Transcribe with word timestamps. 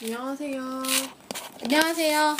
안녕하세요. 0.00 0.82
안녕하세요. 1.62 2.36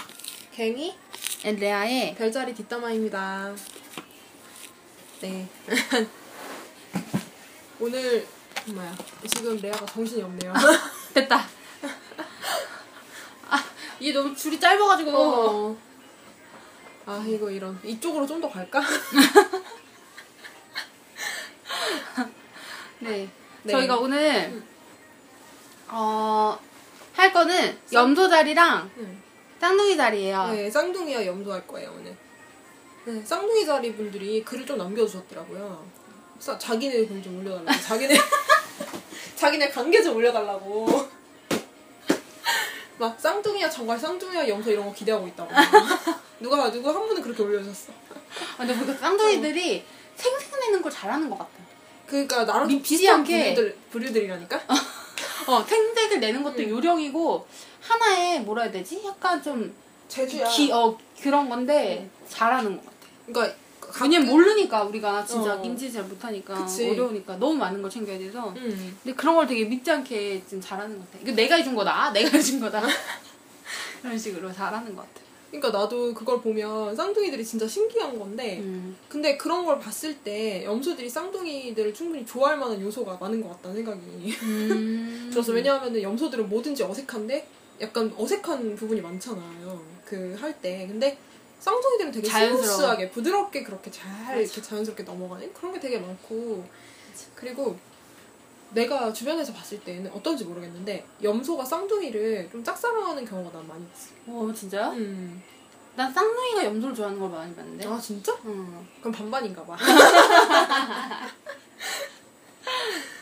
갱이 0.52 0.96
레아의 1.44 2.14
별자리 2.14 2.54
뒷담화입니다. 2.54 3.52
네. 5.22 5.48
오늘 7.80 8.26
뭐야? 8.66 8.96
지금 9.28 9.56
레아가 9.60 9.84
정신이 9.86 10.22
없네요. 10.22 10.52
됐다. 11.14 11.38
아, 13.50 13.64
이게 13.98 14.12
너무 14.12 14.34
줄이 14.36 14.60
짧아가지고. 14.60 15.10
어. 15.16 15.76
아 17.06 17.24
이거 17.26 17.50
이런 17.50 17.78
이쪽으로 17.82 18.26
좀 18.26 18.40
더 18.40 18.48
갈까? 18.48 18.80
네. 23.00 23.28
네. 23.62 23.72
저희가 23.72 23.96
오늘 23.96 24.62
어, 25.88 26.56
할 27.18 27.32
거는 27.32 27.76
염소 27.92 28.28
자리랑 28.28 28.88
응. 28.98 29.22
쌍둥이 29.60 29.96
자리예요. 29.96 30.52
네, 30.52 30.70
쌍둥이와 30.70 31.26
염소 31.26 31.52
할 31.52 31.66
거예요 31.66 31.92
오늘. 31.98 32.16
네, 33.06 33.20
쌍둥이 33.24 33.66
자리 33.66 33.92
분들이 33.92 34.44
글을 34.44 34.64
좀 34.64 34.78
남겨주셨더라고요. 34.78 35.84
사, 36.38 36.56
자기네 36.56 37.06
글 37.06 37.20
좀 37.20 37.40
올려달라고. 37.40 37.80
자기네 37.82 38.14
자기네 39.34 39.68
관계 39.70 40.00
좀 40.00 40.14
올려달라고. 40.14 41.08
막 42.98 43.20
쌍둥이야 43.20 43.68
정말 43.68 43.98
쌍둥이야 43.98 44.46
염소 44.48 44.70
이런 44.70 44.86
거 44.86 44.94
기대하고 44.94 45.26
있다고. 45.26 45.50
누가 46.38 46.70
누가 46.70 46.94
한 46.94 47.08
분은 47.08 47.20
그렇게 47.20 47.42
올려주셨어. 47.42 47.92
아, 47.92 48.56
근데 48.58 48.76
보니까 48.76 48.94
쌍둥이들이 48.96 49.84
생생내는 50.14 50.82
걸 50.82 50.92
잘하는 50.92 51.28
것 51.28 51.36
같아. 51.36 51.50
그러니까 52.06 52.44
나랑 52.44 52.68
좀 52.68 52.80
비슷한 52.80 53.16
않게. 53.20 53.54
부류들 53.54 53.76
부류들이라니까. 53.90 54.60
어, 55.48 55.64
생색을 55.64 56.20
내는 56.20 56.42
것도 56.42 56.62
응. 56.62 56.68
요령이고 56.68 57.46
하나의 57.80 58.40
뭐라 58.42 58.64
해야 58.64 58.72
되지? 58.72 59.02
약간 59.04 59.42
좀 59.42 59.74
제주야. 60.06 60.46
기, 60.46 60.70
어, 60.70 60.96
그런 61.22 61.48
건데 61.48 62.08
잘하는 62.28 62.76
것 62.76 62.84
같아. 62.84 62.96
그러니까 63.26 63.56
왜냐면 64.02 64.28
모르니까 64.28 64.84
우리가 64.84 65.24
진짜 65.24 65.54
어. 65.54 65.64
인지 65.64 65.90
잘 65.90 66.04
못하니까 66.04 66.54
그치. 66.54 66.90
어려우니까 66.90 67.36
너무 67.36 67.54
많은 67.54 67.80
걸 67.80 67.90
챙겨야 67.90 68.18
돼서 68.18 68.50
음. 68.50 68.98
근데 69.02 69.16
그런 69.16 69.34
걸 69.36 69.46
되게 69.46 69.64
믿지 69.64 69.90
않게 69.90 70.42
지금 70.44 70.60
잘하는 70.60 70.98
것 70.98 71.06
같아 71.10 71.22
이거 71.22 71.32
내가 71.32 71.56
해준 71.56 71.74
거다 71.74 72.12
내가 72.12 72.28
해준 72.28 72.60
거다 72.60 72.82
그런 74.02 74.18
식으로 74.18 74.52
잘하는 74.52 74.94
것 74.94 75.02
같아 75.02 75.26
그러니까 75.50 75.70
나도 75.70 76.12
그걸 76.12 76.40
보면 76.42 76.94
쌍둥이들이 76.94 77.44
진짜 77.44 77.66
신기한 77.66 78.18
건데 78.18 78.58
음. 78.58 78.96
근데 79.08 79.36
그런 79.38 79.64
걸 79.64 79.78
봤을 79.78 80.14
때 80.18 80.62
염소들이 80.64 81.08
쌍둥이들을 81.08 81.94
충분히 81.94 82.26
좋아할 82.26 82.58
만한 82.58 82.80
요소가 82.82 83.16
많은 83.18 83.40
것 83.42 83.48
같다는 83.50 83.76
생각이 83.76 84.34
음. 84.42 85.28
들어서 85.32 85.52
왜냐하면 85.52 86.00
염소들은 86.00 86.48
뭐든지 86.50 86.82
어색한데 86.82 87.46
약간 87.80 88.12
어색한 88.18 88.76
부분이 88.76 89.00
많잖아요 89.00 89.80
그 90.04 90.36
할 90.40 90.52
때 90.60 90.86
근데 90.88 91.16
쌍둥이들은 91.60 92.12
되게. 92.12 92.28
스무스하게 92.28 93.10
부드럽게 93.10 93.62
그렇게 93.62 93.90
잘 93.90 94.40
이렇게 94.40 94.60
자연스럽게 94.62 95.02
넘어가는 95.02 95.52
그런 95.54 95.72
게 95.72 95.80
되게 95.80 95.98
많고 95.98 96.64
그리고 97.34 97.76
내가 98.70 99.12
주변에서 99.12 99.52
봤을 99.52 99.80
때는 99.80 100.10
어떤지 100.12 100.44
모르겠는데 100.44 101.04
염소가 101.22 101.64
쌍둥이를 101.64 102.48
좀 102.50 102.62
짝사랑하는 102.62 103.24
경우가 103.24 103.56
난 103.56 103.66
많이 103.66 103.84
있어. 103.94 104.10
어 104.26 104.52
진짜요? 104.52 104.90
음. 104.92 105.42
난 105.96 106.12
쌍둥이가 106.12 106.64
염소를 106.66 106.94
좋아하는 106.94 107.18
걸 107.18 107.30
많이 107.30 107.54
봤는데 107.54 107.86
아 107.86 107.98
진짜? 107.98 108.32
음. 108.44 108.86
그럼 109.00 109.12
반반인가 109.12 109.64
봐. 109.64 109.76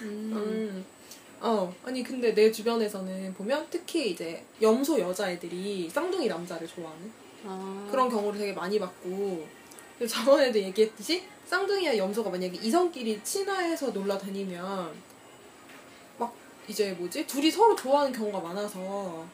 음. 0.02 0.32
음. 0.32 0.84
어, 1.40 1.72
아니 1.84 2.02
근데 2.02 2.34
내 2.34 2.50
주변에서는 2.50 3.34
보면 3.34 3.66
특히 3.70 4.10
이제 4.10 4.44
염소 4.60 4.98
여자애들이 4.98 5.88
쌍둥이 5.88 6.26
남자를 6.26 6.66
좋아하는 6.66 7.12
아. 7.44 7.86
그런 7.90 8.08
경우를 8.08 8.38
되게 8.38 8.52
많이 8.52 8.78
봤고 8.78 9.46
저번에도 10.08 10.58
얘기했듯이 10.58 11.22
쌍둥이와 11.46 11.96
염소가 11.96 12.30
만약에 12.30 12.58
이성끼리 12.60 13.22
친화해서 13.22 13.90
놀러 13.90 14.18
다니면 14.18 14.62
막 14.64 14.92
이제 16.68 16.92
뭐지 16.92 17.26
둘이 17.26 17.50
서로 17.50 17.74
좋아하는 17.76 18.12
경우가 18.12 18.40
많아서 18.40 19.24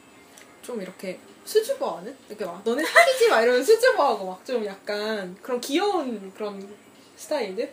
좀 0.61 0.81
이렇게 0.81 1.19
수줍어하는 1.45 2.15
이렇게 2.29 2.45
막 2.45 2.61
너네 2.63 2.83
사귀지 2.83 3.29
마 3.29 3.41
이러면 3.41 3.63
수줍어하고 3.63 4.25
막 4.27 4.43
좀 4.45 4.63
약간 4.65 5.35
그런 5.41 5.59
귀여운 5.61 6.31
그런 6.33 6.67
스타일들 7.15 7.71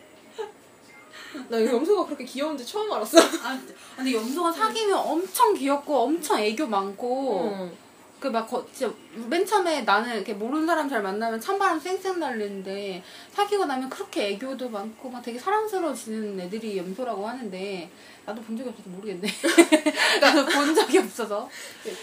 나 1.48 1.64
염소가 1.64 2.06
그렇게 2.06 2.24
귀여운지 2.24 2.64
처음 2.66 2.90
알았어. 2.92 3.18
아, 3.20 3.60
근데 3.96 4.12
염소가 4.14 4.50
사귀면 4.52 4.96
엄청 4.98 5.54
귀엽고 5.54 5.96
엄청 5.96 6.40
애교 6.40 6.66
많고 6.66 7.50
응. 7.52 7.76
그막 8.20 8.48
진짜 8.72 8.92
맨 9.28 9.44
처음에 9.46 9.80
나는 9.82 10.14
이렇게 10.14 10.34
모르는 10.34 10.66
사람 10.66 10.88
잘 10.88 11.02
만나면 11.02 11.40
찬바람 11.40 11.80
쌩쌩 11.80 12.20
날리는데 12.20 13.02
사귀고 13.32 13.64
나면 13.64 13.88
그렇게 13.88 14.28
애교도 14.28 14.68
많고 14.68 15.08
막 15.08 15.22
되게 15.22 15.38
사랑스러워지는 15.38 16.38
애들이 16.38 16.76
염소라고 16.76 17.26
하는데 17.26 17.90
나도 18.26 18.42
본 18.42 18.56
적이 18.56 18.68
없어서 18.68 18.90
모르겠네. 18.90 19.26
나도 20.20 20.44
본 20.46 20.74
적이 20.74 20.98
없어서. 20.98 21.48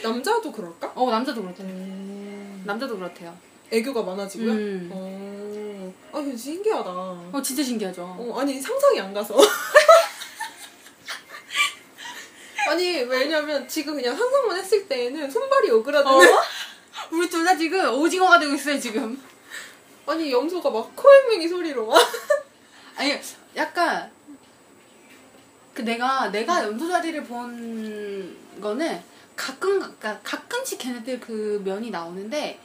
남자도 0.03 0.51
그럴까? 0.51 0.91
어 0.95 1.09
남자도 1.11 1.41
그렇대. 1.43 1.63
음. 1.63 2.63
남자도 2.65 2.97
그렇대요. 2.97 3.37
애교가 3.71 4.01
많아지고요? 4.01 4.51
음. 4.51 4.89
어. 4.91 5.93
아, 6.11 6.19
이거 6.19 6.35
신기하다. 6.35 6.89
어 6.89 7.41
진짜 7.43 7.61
신기하죠. 7.61 8.01
어, 8.03 8.39
아니, 8.39 8.59
상상이 8.59 8.99
안 8.99 9.13
가서. 9.13 9.35
아니, 12.69 13.01
왜냐면 13.03 13.67
지금 13.67 13.95
그냥 13.95 14.15
상상만 14.15 14.57
했을 14.57 14.87
때에는 14.87 15.29
손발이 15.31 15.71
오그라드는. 15.71 16.15
어? 16.15 16.21
우리 17.11 17.29
둘 17.29 17.45
다 17.45 17.55
지금 17.55 17.93
오징어가 17.93 18.39
되고 18.39 18.53
있어요 18.53 18.79
지금. 18.79 19.21
아니, 20.05 20.31
염소가 20.31 20.69
막 20.69 20.95
코맹맹이 20.95 21.47
소리로 21.47 21.85
막. 21.87 21.99
아니 22.97 23.15
약간 23.55 24.11
그 25.73 25.81
내가 25.83 26.29
내가 26.31 26.63
염소 26.63 26.87
자리를 26.87 27.23
본 27.25 28.35
거는 28.59 29.03
가끔 29.35 29.95
가끔씩 30.23 30.79
걔네들 30.79 31.19
그 31.19 31.61
면이 31.63 31.91
나오는데 31.91 32.59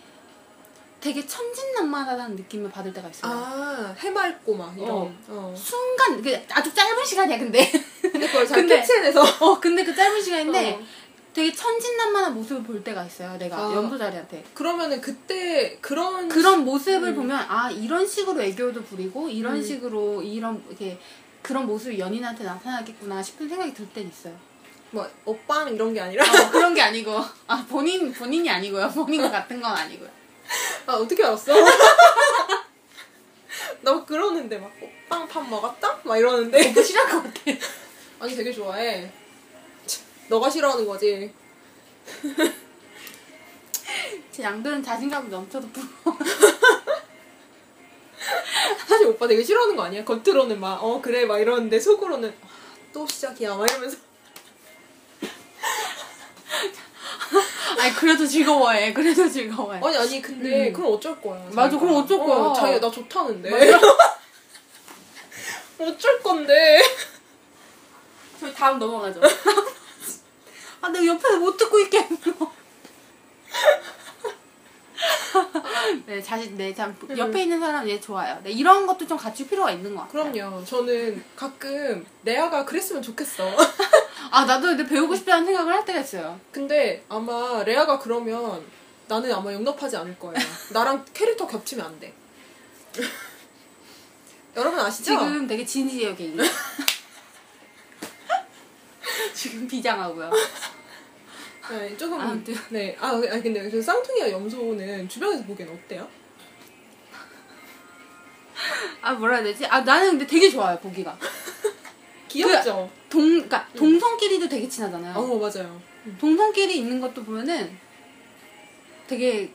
되게 1.03 1.27
천진난만하다는 1.27 2.37
느낌을 2.37 2.71
받을 2.71 2.93
때가 2.95 3.09
있어요. 3.09 3.33
아, 3.33 3.93
해맑고 3.99 4.55
막 4.55 4.73
이런. 4.79 4.89
어. 4.91 5.13
어. 5.29 5.55
순간 5.57 6.23
그 6.23 6.41
아주 6.49 6.73
짧은 6.73 7.05
시간이야 7.05 7.39
근데 7.41 7.69
근데 8.01 8.27
그걸 8.29 8.47
잘 8.47 8.61
근데- 8.61 8.77
캐치해내서. 8.77 9.21
어 9.41 9.59
근데 9.59 9.85
그 9.85 9.93
짧은 9.93 10.23
시간인데 10.23 10.75
어. 10.75 10.81
되게 11.35 11.53
천진난만한 11.53 12.35
모습을 12.35 12.63
볼 12.63 12.85
때가 12.85 13.03
있어요 13.05 13.37
내가 13.37 13.57
아. 13.57 13.75
염소 13.75 13.99
자리한테 13.99 14.45
그러면은 14.55 15.01
그때 15.01 15.77
그런. 15.81 16.29
그런 16.29 16.65
모습을 16.65 17.09
음. 17.09 17.17
보면 17.17 17.37
아 17.49 17.69
이런 17.69 18.07
식으로 18.07 18.41
애교도 18.41 18.85
부리고 18.85 19.29
이런 19.29 19.57
음. 19.57 19.63
식으로 19.63 20.23
이런 20.23 20.63
이렇게 20.69 21.01
그런 21.43 21.67
모습이 21.67 21.99
연인한테 21.99 22.45
나타나겠구나 22.45 23.21
싶은 23.21 23.49
생각이 23.49 23.75
들땐 23.75 24.09
있어요. 24.09 24.35
뭐, 24.93 25.09
오빵 25.25 25.75
이런 25.75 25.93
게 25.95 26.01
아니라. 26.01 26.23
어, 26.23 26.51
그런 26.53 26.75
게 26.75 26.81
아니고 26.83 27.19
아 27.49 27.67
본인 27.69 28.13
본인이 28.13 28.49
아니고요 28.49 28.89
본인과 28.91 29.33
같은 29.33 29.61
건 29.61 29.73
아니고요. 29.77 30.22
아, 30.87 30.93
어떻게 30.95 31.25
알았어? 31.25 31.53
나 33.83 34.05
그러는데 34.05 34.59
막, 34.59 34.71
오빵 34.81 35.29
밥 35.29 35.49
먹었다? 35.49 36.01
막 36.05 36.17
이러는데. 36.17 36.73
너무 36.73 36.83
싫어할 36.85 37.11
것 37.11 37.23
같아. 37.23 37.41
아니 38.21 38.37
되게 38.37 38.53
좋아해. 38.53 39.11
참, 39.87 40.05
너가 40.29 40.49
싫어하는 40.51 40.87
거지. 40.87 41.33
제 44.31 44.43
양들은 44.43 44.83
자신감이 44.83 45.29
넘쳐도 45.29 45.69
부러워. 45.71 46.19
사실 48.87 49.07
오빠 49.07 49.27
되게 49.27 49.43
싫어하는 49.43 49.75
거 49.77 49.83
아니야? 49.85 50.05
겉으로는 50.05 50.61
막 50.61 50.83
어 50.83 51.01
그래 51.01 51.25
막 51.25 51.39
이러는데 51.39 51.79
속으로는 51.81 52.29
아, 52.43 52.49
또 52.93 53.07
시작이야 53.07 53.55
막 53.57 53.69
이러면서 53.69 53.97
아니 57.83 57.93
그래도 57.95 58.25
즐거워해. 58.25 58.93
그래도 58.93 59.29
즐거워해. 59.29 59.81
아니 59.85 59.97
아니 59.97 60.23
근데 60.23 60.69
음. 60.69 60.73
그럼 60.73 60.93
어쩔 60.95 61.21
거야. 61.21 61.45
맞아. 61.53 61.77
그럼 61.77 61.97
어쩔 61.97 62.17
거야. 62.19 62.37
어, 62.37 62.53
자기가 62.53 62.79
나 62.79 62.89
좋다는데. 62.89 63.51
어쩔 65.81 66.23
건데. 66.23 66.81
저희 68.39 68.55
다음 68.55 68.79
넘어가죠. 68.79 69.21
아 70.81 70.89
내가 70.91 71.07
옆에서 71.07 71.39
못 71.39 71.57
듣고 71.57 71.81
있겠어. 71.81 72.53
네 76.07 76.23
자신 76.23 76.57
네 76.57 76.75
참 76.75 76.97
옆에 77.17 77.43
있는 77.43 77.61
사람 77.61 77.89
얘 77.89 78.01
좋아요. 78.01 78.39
네 78.43 78.51
이런 78.51 78.87
것도 78.87 79.07
좀 79.07 79.17
갖출 79.19 79.47
필요가 79.49 79.71
있는 79.71 79.95
것 79.95 80.03
같아요. 80.09 80.31
그럼요. 80.33 80.65
저는 80.65 81.23
가끔 81.37 82.05
레아가 82.25 82.65
그랬으면 82.65 83.03
좋겠어. 83.03 83.51
아 84.31 84.45
나도 84.45 84.69
근데 84.69 84.87
배우고 84.87 85.15
싶다는 85.15 85.45
생각을 85.47 85.73
할 85.73 85.85
때가 85.85 86.01
있어요. 86.01 86.39
근데 86.51 87.05
아마 87.09 87.63
레아가 87.65 87.99
그러면 87.99 88.65
나는 89.09 89.33
아마 89.33 89.53
용납하지 89.53 89.97
않을 89.97 90.19
거예요. 90.19 90.37
나랑 90.71 91.05
캐릭터 91.13 91.47
겹치면 91.47 91.85
안 91.87 92.01
돼. 92.01 92.13
여러분 94.57 94.79
아시죠? 94.81 95.05
지금 95.13 95.47
되게 95.47 95.65
진지해요 95.65 96.15
개인. 96.15 96.39
지금 99.35 99.67
비장하고요. 99.67 100.31
네, 101.79 101.97
조금 101.97 102.21
아무튼. 102.21 102.55
네. 102.71 102.97
아, 103.01 103.09
아니 103.09 103.43
근데 103.43 103.69
그 103.71 103.81
쌍둥이와 103.81 104.31
염소는 104.31 105.09
주변에서 105.09 105.45
보기엔 105.45 105.69
어때요? 105.69 106.09
아 109.01 109.13
뭐라 109.15 109.37
해야 109.37 109.45
되지? 109.45 109.67
아 109.67 109.81
나는 109.81 110.11
근데 110.11 110.27
되게 110.27 110.49
좋아요 110.51 110.79
보기가. 110.79 111.17
귀엽죠? 112.29 112.91
동 113.09 113.23
그러니까 113.29 113.67
동성끼리도 113.77 114.49
되게 114.49 114.69
친하잖아요. 114.69 115.17
어 115.17 115.39
맞아요. 115.39 115.81
동성끼리 116.19 116.79
있는 116.79 117.01
것도 117.01 117.25
보면은 117.25 117.77
되게 119.07 119.53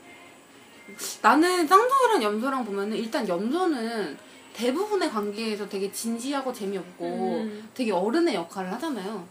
나는 1.21 1.67
쌍둥이랑 1.67 2.23
염소랑 2.23 2.65
보면은 2.65 2.97
일단 2.97 3.27
염소는 3.27 4.17
대부분의 4.53 5.09
관계에서 5.09 5.67
되게 5.69 5.91
진지하고 5.91 6.51
재미없고 6.51 7.05
음. 7.05 7.69
되게 7.73 7.91
어른의 7.91 8.35
역할을 8.35 8.71
하잖아요. 8.73 9.27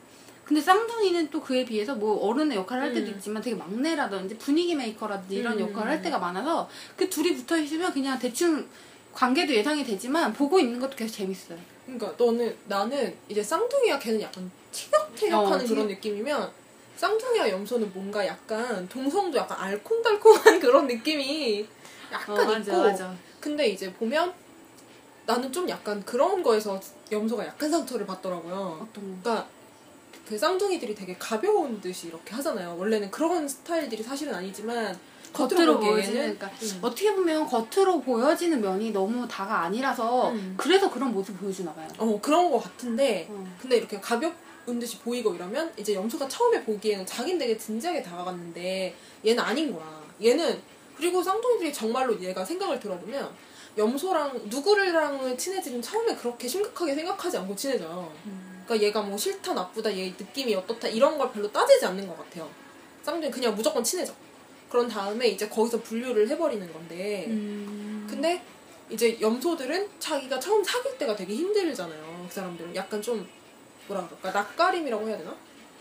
근데 0.46 0.60
쌍둥이는 0.60 1.28
또 1.31 1.40
그에 1.40 1.64
비해서 1.64 1.96
뭐 1.96 2.25
어른의 2.28 2.56
역할을 2.56 2.82
할 2.84 2.94
때도 2.94 3.10
음. 3.10 3.16
있지만 3.16 3.43
되게 3.43 3.56
막내라든지 3.56 4.38
분위기 4.38 4.76
메이커라든지 4.76 5.34
이런 5.34 5.54
음. 5.54 5.69
역할을 5.69 5.90
할 5.90 6.02
때가 6.02 6.20
많아서 6.20 6.69
그 6.96 7.10
둘이 7.10 7.34
붙어 7.34 7.58
있으면 7.58 7.93
그냥 7.93 8.16
대충 8.16 8.64
관계도 9.12 9.52
예상이 9.52 9.82
되지만 9.82 10.32
보고 10.32 10.60
있는 10.60 10.78
것도 10.78 10.94
계속 10.94 11.16
재밌어요. 11.16 11.58
그러니까 11.84 12.14
너는 12.16 12.56
나는 12.66 13.16
이제 13.28 13.43
쌍둥이와 13.43 13.98
걔는 13.98 14.20
약간 14.22 14.48
티격태격하는 14.70 15.64
어, 15.64 15.69
그런 15.69 15.88
느낌이면 15.88 16.52
쌍둥이와 16.96 17.50
염소는 17.50 17.90
뭔가 17.93 18.25
약간 18.25 18.88
동성도 18.88 19.38
약간 19.38 19.58
알콩달콩한 19.58 20.60
그런 20.60 20.87
느낌이 20.87 21.66
약간 22.12 22.62
있고 22.62 23.16
근데 23.40 23.69
이제 23.69 23.93
보면 23.93 24.32
나는 25.26 25.50
좀 25.50 25.69
약간 25.69 26.04
그런 26.04 26.40
거에서 26.40 26.81
염소가 27.10 27.44
약간 27.44 27.69
상처를 27.69 28.06
받더라고요. 28.06 28.78
어떤 28.81 29.22
거? 29.22 29.22
그러니까 29.22 29.56
그 30.26 30.37
쌍둥이들이 30.37 30.94
되게 30.94 31.14
가벼운 31.19 31.81
듯이 31.81 32.08
이렇게 32.08 32.34
하잖아요. 32.34 32.76
원래는 32.78 33.11
그런 33.11 33.46
스타일들이 33.49 34.02
사실은 34.02 34.34
아니지만 34.34 34.99
겉으로 35.32 35.78
보여지는 35.78 36.37
그러니까 36.38 36.50
음. 36.62 36.78
어떻게 36.82 37.14
보면 37.14 37.46
겉으로 37.46 38.00
보여지는 38.00 38.61
면이 38.61 38.90
너무 38.90 39.28
다가 39.28 39.61
아니라서 39.61 40.31
음. 40.31 40.55
그래서 40.56 40.90
그런 40.90 41.12
모습 41.12 41.38
보여주나 41.38 41.73
봐요. 41.75 41.88
어 41.99 42.19
그런 42.20 42.50
거 42.50 42.58
같은데 42.58 43.28
어. 43.31 43.46
근데 43.61 43.76
이렇게 43.76 44.00
가볍은 44.00 44.78
듯이 44.81 44.99
보이고 44.99 45.34
이러면 45.34 45.73
이제 45.76 45.94
염소가 45.94 46.26
처음에 46.26 46.64
보기에는 46.64 47.06
자긴 47.06 47.38
되게 47.38 47.56
진지하게 47.56 48.02
다가갔는데 48.02 48.94
얘는 49.25 49.43
아닌 49.43 49.72
거야. 49.72 50.02
얘는 50.22 50.61
그리고 50.96 51.22
쌍둥이들이 51.22 51.72
정말로 51.72 52.19
얘가 52.20 52.44
생각을 52.44 52.81
들어보면 52.81 53.31
염소랑 53.76 54.40
누구랑을 54.46 55.37
친해지면 55.37 55.82
처음에 55.82 56.17
그렇게 56.17 56.49
심각하게 56.49 56.94
생각하지 56.94 57.37
않고 57.37 57.55
친해져요. 57.55 58.11
그러니까 58.66 58.86
얘가 58.86 59.00
뭐 59.00 59.16
싫다 59.16 59.54
나쁘다 59.54 59.96
얘 59.96 60.08
느낌이 60.08 60.54
어떻다 60.54 60.88
이런 60.88 61.16
걸 61.16 61.30
별로 61.32 61.50
따지지 61.50 61.86
않는 61.86 62.06
것 62.06 62.18
같아요. 62.18 62.50
쌍둥이 63.02 63.30
그냥 63.30 63.54
무조건 63.54 63.82
친해져. 63.82 64.12
그런 64.68 64.88
다음에 64.88 65.28
이제 65.28 65.48
거기서 65.48 65.80
분류를 65.80 66.28
해버리는 66.28 66.72
건데 66.72 67.26
음. 67.28 68.06
근데 68.10 68.42
이제 68.90 69.18
염소들은 69.20 69.88
자기가 70.00 70.40
처음 70.40 70.62
사귈 70.62 70.98
때가 70.98 71.14
되게 71.14 71.34
힘들잖아요. 71.34 72.26
그 72.28 72.34
사람들은 72.34 72.74
약간 72.74 73.00
좀 73.00 73.26
뭐라 73.86 74.04
그럴까 74.06 74.32
낯가림이라고 74.32 75.08
해야 75.08 75.16
되나? 75.16 75.36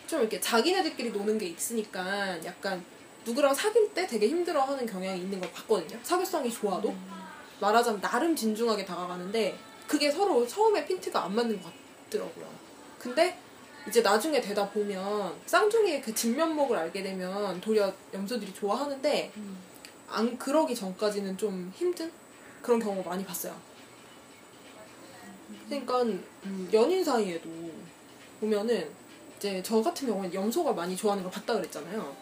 좀 0.05 0.19
이렇게 0.21 0.39
자기네들끼리 0.39 1.09
노는 1.09 1.39
게 1.39 1.47
있으니까 1.47 2.37
약간 2.45 2.85
누구랑 3.25 3.55
사귈 3.55 3.91
때 3.95 4.05
되게 4.05 4.27
힘들어하는 4.27 4.85
경향이 4.85 5.19
있는 5.19 5.39
걸 5.39 5.51
봤거든요. 5.51 5.99
사교성이 6.03 6.51
좋아도 6.51 6.95
말하자면 7.59 8.01
나름 8.01 8.35
진중하게 8.35 8.85
다가가는데 8.85 9.57
그게 9.87 10.11
서로 10.11 10.45
처음에 10.45 10.85
핀트가 10.85 11.25
안 11.25 11.33
맞는 11.35 11.59
것 11.61 11.71
같더라고요. 12.05 12.54
근데 13.05 13.37
이제 13.87 14.01
나중에 14.01 14.41
되다 14.41 14.67
보면 14.71 15.35
쌍둥이의 15.45 16.01
그 16.01 16.11
진면목을 16.11 16.75
알게 16.75 17.03
되면 17.03 17.61
도리어 17.61 17.93
염소들이 18.11 18.51
좋아하는데 18.51 19.31
음. 19.37 19.59
안 20.09 20.35
그러기 20.39 20.73
전까지는 20.73 21.37
좀 21.37 21.71
힘든 21.75 22.11
그런 22.63 22.79
경우 22.79 23.03
많이 23.03 23.23
봤어요. 23.23 23.55
그러니까 25.69 26.01
음, 26.01 26.69
연인 26.73 27.03
사이에도 27.03 27.47
보면은 28.39 28.89
이제 29.37 29.61
저 29.63 29.83
같은 29.83 30.07
경우는 30.07 30.33
염소가 30.33 30.73
많이 30.73 30.97
좋아하는 30.97 31.23
걸 31.23 31.31
봤다 31.31 31.53
그랬잖아요. 31.53 32.15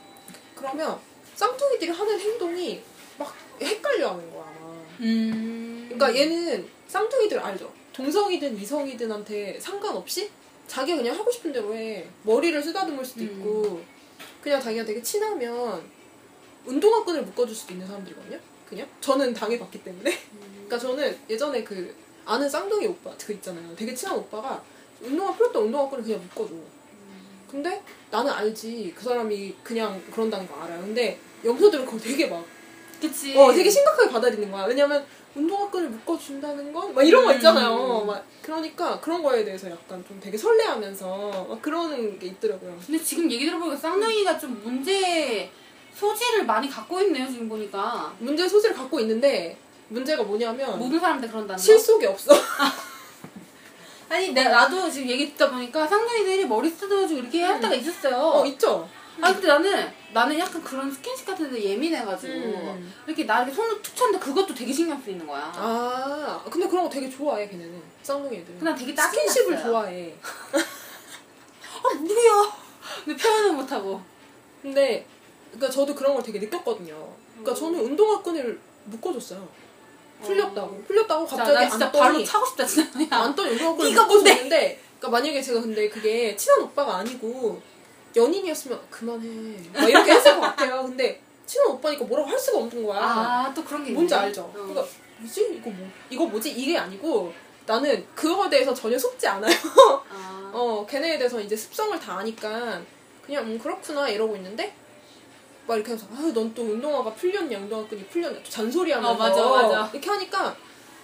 그러면 0.55 0.99
쌍둥이들이 1.35 1.91
하는 1.91 2.19
행동이 2.19 2.83
막 3.17 3.33
헷갈려 3.61 4.11
하는 4.11 4.29
거야. 4.33 4.43
아마. 4.43 4.73
음. 4.99 5.85
그러니까 5.89 6.19
얘는 6.19 6.67
쌍둥이들 6.89 7.39
알죠? 7.39 7.71
동성이든 7.93 8.57
이성이든한테 8.57 9.57
상관없이 9.61 10.29
자기가 10.67 10.97
그냥 10.97 11.17
하고 11.17 11.31
싶은 11.31 11.51
대로 11.51 11.73
해. 11.75 12.07
머리를 12.23 12.61
쓰다듬을 12.61 13.03
수도 13.03 13.21
음. 13.21 13.25
있고 13.25 13.81
그냥 14.41 14.61
자기가 14.61 14.85
되게 14.85 15.01
친하면 15.01 15.83
운동화 16.65 17.03
끈을 17.03 17.23
묶어줄 17.23 17.55
수도 17.55 17.73
있는 17.73 17.85
사람들이거든요. 17.87 18.39
그냥 18.67 18.87
저는 19.01 19.33
당해봤기 19.33 19.83
때문에. 19.83 20.11
음. 20.33 20.65
그러니까 20.65 20.77
저는 20.79 21.17
예전에 21.29 21.63
그 21.63 21.95
아는 22.25 22.49
쌍둥이 22.49 22.87
오빠 22.87 23.13
그 23.17 23.33
있잖아요. 23.33 23.75
되게 23.75 23.93
친한 23.93 24.17
오빠가 24.17 24.63
운동화 25.01 25.31
없던 25.31 25.63
운동화 25.63 25.89
끈을 25.89 26.03
그냥 26.03 26.21
묶어줘. 26.21 26.53
근데 27.53 27.83
나는 28.09 28.31
알지 28.31 28.93
그 28.95 29.03
사람이 29.03 29.53
그냥 29.63 30.01
그런다는 30.11 30.47
거 30.47 30.55
알아요. 30.61 30.81
근데 30.81 31.19
염소들은 31.45 31.85
그걸 31.85 31.99
되게 31.99 32.25
막 32.27 32.43
그치. 32.99 33.37
어, 33.37 33.53
되게 33.53 33.69
심각하게 33.69 34.09
받아들이는 34.09 34.51
거야. 34.51 34.65
왜냐면 34.65 35.05
운동화 35.35 35.69
끈을 35.69 35.89
묶어준다는 35.89 36.71
건? 36.71 36.93
막 36.93 37.01
이런 37.03 37.23
거 37.25 37.31
음. 37.31 37.35
있잖아요. 37.35 38.03
막 38.05 38.23
그러니까 38.41 38.99
그런 38.99 39.23
거에 39.23 39.43
대해서 39.43 39.69
약간 39.69 40.03
좀 40.07 40.19
되게 40.19 40.37
설레하면서 40.37 41.47
막 41.49 41.61
그러는 41.61 42.19
게 42.19 42.27
있더라고요. 42.27 42.77
근데 42.85 43.03
지금 43.03 43.31
얘기 43.31 43.45
들어보니까 43.45 43.75
쌍둥이가 43.77 44.37
좀 44.37 44.61
문제 44.63 45.49
소지를 45.95 46.45
많이 46.45 46.69
갖고 46.69 46.99
있네요 47.01 47.27
지금 47.29 47.47
보니까 47.47 48.13
문제 48.19 48.47
소지를 48.47 48.75
갖고 48.75 48.99
있는데 48.99 49.57
문제가 49.89 50.23
뭐냐면 50.23 50.77
모든 50.79 50.99
사람들 50.99 51.27
그런다는 51.29 51.55
거. 51.55 51.61
실속이 51.61 52.05
없어. 52.05 52.33
아니 54.09 54.31
내 54.33 54.43
나도 54.43 54.89
지금 54.91 55.09
얘기 55.09 55.31
듣다 55.31 55.49
보니까 55.49 55.87
쌍둥이들이 55.87 56.45
머리 56.45 56.69
쓰다듬어주고 56.69 57.19
이렇게 57.21 57.41
할 57.41 57.55
음. 57.55 57.61
때가 57.61 57.73
있었어요. 57.75 58.15
어, 58.17 58.45
있죠? 58.45 58.87
아 59.21 59.31
근데 59.31 59.47
나는 59.47 59.91
나는 60.13 60.39
약간 60.39 60.61
그런 60.63 60.91
스킨십 60.91 61.25
같은 61.25 61.51
데 61.51 61.63
예민해가지고 61.63 62.33
음. 62.33 62.93
이렇게 63.05 63.25
나 63.25 63.43
이렇게 63.43 63.53
손을 63.55 63.81
툭 63.81 63.95
쳤는데 63.95 64.23
그것도 64.25 64.53
되게 64.55 64.73
신경 64.73 64.99
쓰이는 65.01 65.25
거야. 65.27 65.51
아, 65.55 66.43
근데 66.49 66.67
그런 66.67 66.83
거 66.85 66.89
되게 66.89 67.09
좋아해, 67.09 67.47
걔네는. 67.47 67.81
쌍둥이 68.01 68.37
애들은. 68.37 68.59
그냥 68.59 68.75
되게 68.75 68.93
짜증 68.95 69.19
스킨십을. 69.27 69.61
좋아해. 69.63 70.15
아 70.53 71.93
뭐야? 71.95 72.57
근데 73.05 73.21
표현은 73.21 73.55
못하고. 73.55 74.01
근데, 74.61 75.05
그러니까 75.51 75.69
저도 75.71 75.93
그런 75.93 76.13
걸 76.13 76.23
되게 76.23 76.39
느꼈거든요. 76.39 76.95
그러니까 77.33 77.51
음. 77.51 77.55
저는 77.55 77.79
운동화 77.79 78.21
끈을 78.21 78.59
묶어줬어요. 78.85 79.47
풀렸다고. 80.23 80.83
풀렸다고 80.87 81.27
진짜 81.27 81.43
갑자기 81.43 81.65
나 81.65 81.69
진짜 81.69 81.85
안더니 81.87 82.01
바로 82.03 82.23
차고 82.23 82.45
싶다 82.45 82.65
진짜. 82.65 82.91
그냥. 82.91 83.09
안더니 83.23 83.51
운동화 83.51 83.75
끈을? 83.75 83.91
묶어줬는데 83.91 84.81
그러니까 84.99 85.09
만약에 85.09 85.41
제가 85.41 85.61
근데 85.61 85.89
그게 85.89 86.35
친한 86.35 86.61
오빠가 86.61 86.97
아니고 86.97 87.61
연인이었으면 88.15 88.79
그만해. 88.89 89.27
막 89.73 89.89
이렇게 89.89 90.11
했을 90.11 90.35
것 90.35 90.41
같아요. 90.41 90.83
근데 90.83 91.21
친한 91.45 91.71
오빠니까 91.71 92.05
뭐라고 92.05 92.29
할 92.29 92.37
수가 92.39 92.59
없는 92.59 92.85
거야. 92.85 92.99
아 93.01 93.53
또 93.53 93.63
그런 93.63 93.83
게 93.83 93.89
있네. 93.89 93.95
뭔지 93.95 94.15
알죠? 94.15 94.41
어. 94.43 94.51
그러니까 94.53 94.83
뭐지? 95.19 95.55
이거 95.59 95.69
뭐? 95.69 95.87
이거 96.09 96.25
뭐지? 96.25 96.51
이게 96.51 96.77
아니고 96.77 97.33
나는 97.65 98.05
그거에 98.15 98.49
대해서 98.49 98.73
전혀 98.73 98.97
속지 98.97 99.27
않아요. 99.27 99.53
아. 100.09 100.51
어, 100.53 100.85
걔네에 100.89 101.17
대해서 101.17 101.39
이제 101.39 101.55
습성을 101.55 101.97
다 101.99 102.17
아니까 102.17 102.81
그냥 103.25 103.45
음 103.45 103.57
그렇구나 103.57 104.07
이러고 104.09 104.35
있는데 104.35 104.73
막 105.65 105.75
이렇게 105.75 105.93
해서 105.93 106.05
아넌 106.13 106.53
또 106.53 106.61
운동화가 106.61 107.13
풀렸냐 107.13 107.57
운동화 107.57 107.87
끈이 107.87 108.05
풀렸냐 108.07 108.37
또 108.43 108.49
잔소리하면서 108.49 109.13
어, 109.13 109.17
맞아, 109.17 109.41
맞아. 109.49 109.89
이렇게 109.93 110.09
하니까 110.09 110.55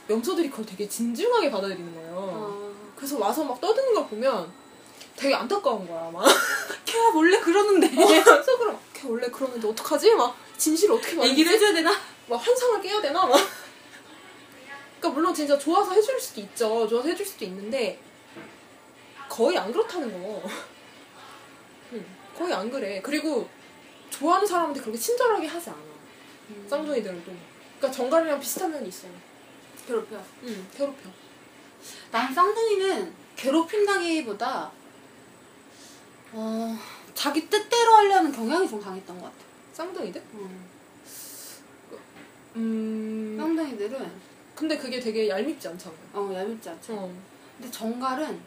염소들이 0.10 0.50
그걸 0.50 0.66
되게 0.66 0.88
진중하게 0.88 1.50
받아들이는 1.50 1.96
거예요. 1.96 2.14
어. 2.16 2.72
그래서 2.96 3.18
와서 3.20 3.44
막 3.44 3.60
떠드는 3.62 3.94
걸 3.94 4.08
보면 4.08 4.52
되게 5.20 5.36
안타까운 5.36 5.86
거야 5.86 6.10
막 6.12 6.24
걔가 6.86 7.10
원래 7.14 7.38
그러는데. 7.40 7.88
속으로 8.42 8.72
막, 8.72 8.82
걔 8.94 9.06
원래 9.06 9.28
그러는데 9.28 9.68
어떡하지? 9.68 10.16
막 10.16 10.34
진실을 10.58 10.96
어떻게 10.96 11.16
말하지? 11.16 11.32
얘기를 11.32 11.52
해줘야 11.52 11.74
되나? 11.74 11.92
막 12.28 12.38
환상을 12.38 12.82
깨야 12.82 13.02
되나? 13.02 13.26
막. 13.26 13.38
그러니까 15.00 15.10
물론 15.10 15.34
진짜 15.34 15.58
좋아서 15.58 15.92
해줄 15.92 16.18
수도 16.22 16.40
있죠. 16.40 16.88
좋아서 16.88 17.10
해줄 17.10 17.26
수도 17.26 17.44
있는데 17.46 18.00
거의 19.28 19.58
안 19.58 19.74
그렇다는 19.74 20.10
거. 20.12 20.42
응, 21.94 22.06
거의 22.38 22.54
안 22.54 22.72
그래. 22.72 23.02
그리고 23.04 23.50
좋아하는 24.10 24.48
사람한테 24.48 24.80
그렇게 24.80 24.98
친절하게 24.98 25.48
하지 25.48 25.70
않아. 25.70 25.80
쌍둥이들은 26.70 27.26
또. 27.26 27.32
그러니까 27.78 27.92
정갈이랑 27.92 28.40
비슷한 28.40 28.72
면이 28.72 28.88
있어요. 28.88 29.12
괴롭혀. 29.86 30.18
응, 30.44 30.68
괴롭혀. 30.76 31.10
난 32.12 32.34
쌍둥이는 32.34 33.14
괴롭힌다기보다 33.36 34.79
어 36.34 36.78
자기 37.14 37.50
뜻대로 37.50 37.92
하려는 37.94 38.32
경향이 38.32 38.68
좀 38.68 38.80
강했던 38.80 39.18
것 39.20 39.26
같아. 39.26 39.36
쌍둥이들? 39.74 40.22
음. 40.34 40.66
음. 42.56 43.36
쌍둥이들은 43.40 44.12
근데 44.56 44.78
그게 44.78 45.00
되게 45.00 45.30
얄밉지 45.30 45.68
않잖아요. 45.70 46.00
어 46.14 46.32
얄밉지 46.34 46.70
않죠. 46.70 46.94
어. 46.94 47.14
근데 47.58 47.72
정갈은 47.72 48.40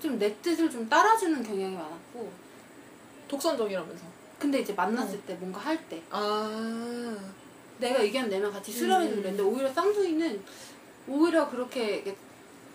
좀 0.00 0.18
내 0.18 0.32
뜻을 0.40 0.70
좀 0.70 0.88
따라주는 0.88 1.42
경향이 1.42 1.74
많았고 1.74 2.30
독선적이라면서. 3.26 4.04
근데 4.38 4.60
이제 4.60 4.72
만났을 4.72 5.20
때 5.22 5.34
뭔가 5.34 5.58
할 5.60 5.76
때 5.88 6.00
아. 6.10 7.18
내가 7.78 8.00
의견 8.02 8.28
내면 8.28 8.52
같이 8.52 8.70
수렴해서 8.72 9.10
음. 9.10 9.16
그랬는데 9.16 9.42
오히려 9.42 9.72
쌍둥이는 9.72 10.44
오히려 11.08 11.48
그렇게 11.50 12.16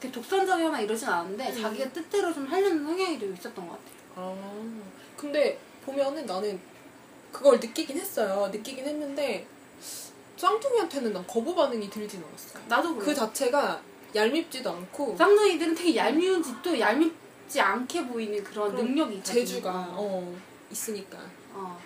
독선적이거나 0.01 0.82
이러진 0.82 1.08
않은데 1.08 1.50
음. 1.50 1.62
자기가 1.62 1.89
뜻대로 1.93 2.34
좀 2.34 2.46
하려는 2.46 2.84
성향이 2.84 3.17
좀 3.20 3.34
있었던 3.34 3.67
것 3.67 3.72
같아. 3.74 3.93
아. 4.15 4.36
근데 5.17 5.58
보면은 5.86 6.25
나는 6.25 6.60
그걸 7.32 7.60
느끼긴 7.60 7.98
했어요. 7.98 8.50
느끼긴 8.51 8.86
했는데 8.86 9.46
쌍둥이한테는 10.38 11.13
난 11.13 11.25
거부 11.27 11.55
반응이 11.55 11.89
들진 11.89 12.24
않았어. 12.24 12.60
나도 12.67 12.96
그 12.96 13.05
그래. 13.05 13.15
자체가 13.15 13.82
얄밉지도 14.13 14.70
않고 14.70 15.15
쌍둥이들은 15.17 15.74
되게 15.75 15.96
얄미운 15.96 16.43
짓도 16.43 16.79
얄밉지 16.79 17.60
않게 17.60 18.08
보이는 18.08 18.43
그런 18.43 18.75
능력이 18.75 19.15
있거든. 19.15 19.34
재주가 19.34 19.88
어 19.91 20.36
있으니까. 20.72 21.17
어. 21.53 21.79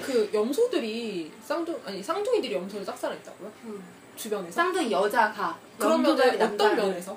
그 0.00 0.28
염소들이 0.32 1.32
쌍둥 1.42 1.80
아니 1.86 2.02
쌍둥이들이 2.02 2.54
염소를 2.54 2.84
짝사랑했다고요? 2.84 3.52
응. 3.64 3.82
주변에서? 4.14 4.52
쌍둥이 4.52 4.90
여자가 4.92 5.58
그러면 5.78 6.12
어떤 6.12 6.38
남자를. 6.38 6.76
면에서? 6.76 7.16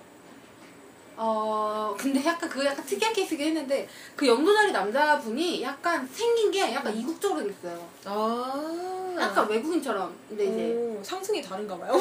어 1.21 1.93
근데 1.99 2.23
약간 2.23 2.49
그거 2.49 2.63
약간 2.63 2.85
특이한 2.85 3.13
케이스긴 3.13 3.47
했는데 3.47 3.89
그 4.15 4.25
염소자리 4.25 4.71
남자분이 4.71 5.61
약간 5.61 6.07
생긴 6.07 6.49
게 6.49 6.73
약간 6.73 6.95
이국적으로 6.95 7.45
됐어요. 7.45 7.89
아. 8.05 9.17
약간 9.19 9.49
외국인처럼. 9.49 10.15
근데 10.29 10.45
이제 10.45 10.73
오, 10.73 11.03
상승이 11.03 11.41
다른가 11.41 11.77
봐요. 11.77 11.91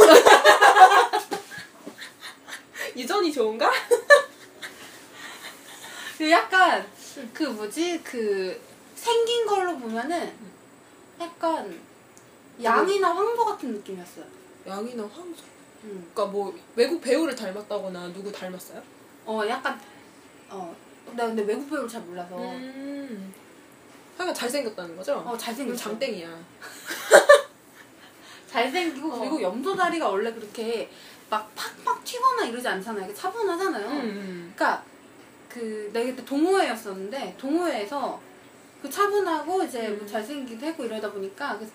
유전이 2.97 3.33
좋은가? 3.33 3.69
그 6.17 6.31
약간 6.31 6.87
그 7.35 7.43
뭐지 7.43 8.01
그 8.05 8.61
생긴 8.95 9.47
걸로 9.47 9.77
보면은 9.79 10.33
약간 11.21 11.77
양이나 12.63 13.13
황소 13.13 13.45
같은 13.45 13.73
느낌이었어요. 13.73 14.25
양이나 14.69 15.03
황소. 15.03 15.43
음. 15.83 16.09
그러니까 16.15 16.27
뭐 16.27 16.57
외국 16.77 17.01
배우를 17.01 17.35
닮았다거나 17.35 18.13
누구 18.13 18.31
닮았어요? 18.31 18.81
어 19.29 19.47
약간 19.47 19.79
어. 20.49 20.75
나 21.13 21.27
근데 21.27 21.43
외국 21.43 21.69
배우를 21.69 21.87
잘 21.87 22.01
몰라서 22.01 22.35
음. 22.39 23.35
하여간 24.17 24.35
잘생겼다는 24.35 24.97
거죠? 24.97 25.19
어 25.19 25.37
잘생겼어. 25.37 25.91
장땡이야. 25.91 26.29
잘생기고 28.49 29.13
어. 29.13 29.19
그리고 29.19 29.43
염소다리가 29.43 30.09
원래 30.09 30.33
그렇게 30.33 30.91
막 31.29 31.55
팍팍 31.55 32.03
튀거나 32.05 32.47
이러지 32.47 32.67
않잖아요. 32.67 33.05
이게 33.05 33.15
차분하잖아요. 33.15 33.87
음. 33.87 34.53
그러니까 34.57 34.83
그 35.51 35.91
내가 35.93 36.07
그때 36.07 36.25
동호회였었는데 36.25 37.37
동호회에서 37.39 38.19
그 38.81 38.89
차분하고 38.89 39.63
이제 39.65 39.89
뭐 39.89 40.01
음. 40.01 40.07
잘생기기도 40.07 40.65
했고 40.65 40.85
이러다 40.85 41.13
보니까 41.13 41.59
그 41.59 41.71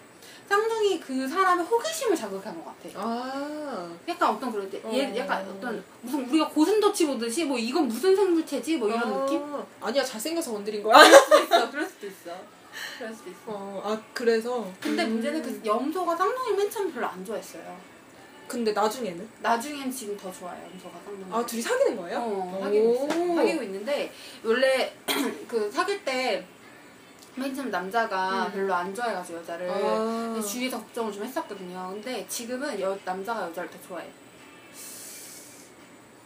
쌍둥이 0.48 1.00
그 1.00 1.28
사람의 1.28 1.66
호기심을 1.66 2.16
자극한 2.16 2.56
것 2.56 2.66
같아. 2.66 3.00
아. 3.00 3.92
약간 4.08 4.30
어떤 4.30 4.52
그런 4.52 4.70
때, 4.70 4.82
얘 4.92 5.06
어. 5.12 5.16
약간 5.18 5.48
어떤 5.50 5.84
무슨 6.02 6.28
우리가 6.30 6.50
고슴도치 6.50 7.08
보듯이 7.08 7.46
뭐 7.46 7.58
이건 7.58 7.88
무슨 7.88 8.16
생물체지 8.16 8.78
뭐 8.78 8.90
이런 8.90 9.02
아. 9.02 9.06
느낌? 9.26 9.42
아니야 9.82 10.04
잘생겨서 10.04 10.52
건드린 10.52 10.84
거야. 10.84 10.96
그럴 10.98 11.16
수도 11.20 11.38
있어, 11.40 11.72
그럴 11.72 11.86
수도 11.86 12.08
있어, 12.08 12.38
그럴 12.98 13.14
수도 13.14 13.30
있어. 13.30 13.38
어, 13.48 13.82
아 13.86 14.02
그래서. 14.14 14.72
근데 14.82 15.04
음. 15.06 15.14
문제는 15.14 15.42
그 15.42 15.62
염소가 15.66 16.16
쌍둥이 16.16 16.58
맨 16.58 16.70
처음 16.70 16.92
별로 16.94 17.08
안 17.08 17.24
좋아했어요. 17.26 17.94
근데 18.46 18.74
나중에는 18.74 19.28
나중엔 19.42 19.90
지금 19.90 20.18
더 20.18 20.32
좋아요, 20.32 20.62
염소가 20.74 21.00
쌍둥이. 21.06 21.26
아 21.34 21.46
둘이 21.46 21.62
사귀는 21.62 21.96
거예요? 21.98 22.20
어, 22.20 22.60
사귀고 22.62 22.94
있어요. 22.94 23.32
오. 23.32 23.36
사귀고 23.38 23.64
있는데 23.64 24.12
원래 24.44 24.94
그 25.48 25.72
사귈 25.72 26.04
때 26.04 26.46
맨 27.36 27.54
처음 27.54 27.72
남자가 27.72 28.48
음. 28.48 28.52
별로 28.52 28.74
안 28.74 28.94
좋아해가지고 28.94 29.40
여자를 29.40 29.70
아. 29.70 30.42
주위에서 30.42 30.78
걱정을 30.78 31.12
좀 31.12 31.24
했었거든요. 31.24 31.90
근데 31.94 32.25
지금은 32.28 32.80
여, 32.80 32.98
남자가 33.04 33.48
여자를 33.48 33.70
더 33.70 33.78
좋아해. 33.88 34.08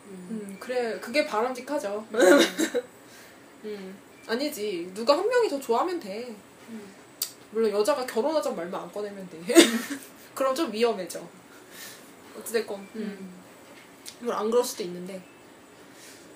음. 0.05 0.27
음 0.31 0.57
그래 0.59 0.99
그게 0.99 1.25
바람직하죠. 1.25 2.05
음 3.63 3.97
아니지 4.27 4.91
누가 4.93 5.17
한 5.17 5.27
명이 5.27 5.49
더 5.49 5.59
좋아하면 5.59 5.99
돼. 5.99 6.35
음. 6.69 6.95
물론 7.51 7.71
여자가 7.71 8.05
결혼하자 8.05 8.51
말만 8.51 8.81
안 8.81 8.91
꺼내면 8.91 9.27
돼. 9.29 9.41
그럼 10.35 10.53
좀 10.53 10.71
위험해져. 10.71 11.21
어찌됐건 12.37 12.79
음. 12.79 12.89
음. 12.95 13.33
물론 14.19 14.37
안 14.37 14.51
그럴 14.51 14.63
수도 14.63 14.83
있는데. 14.83 15.21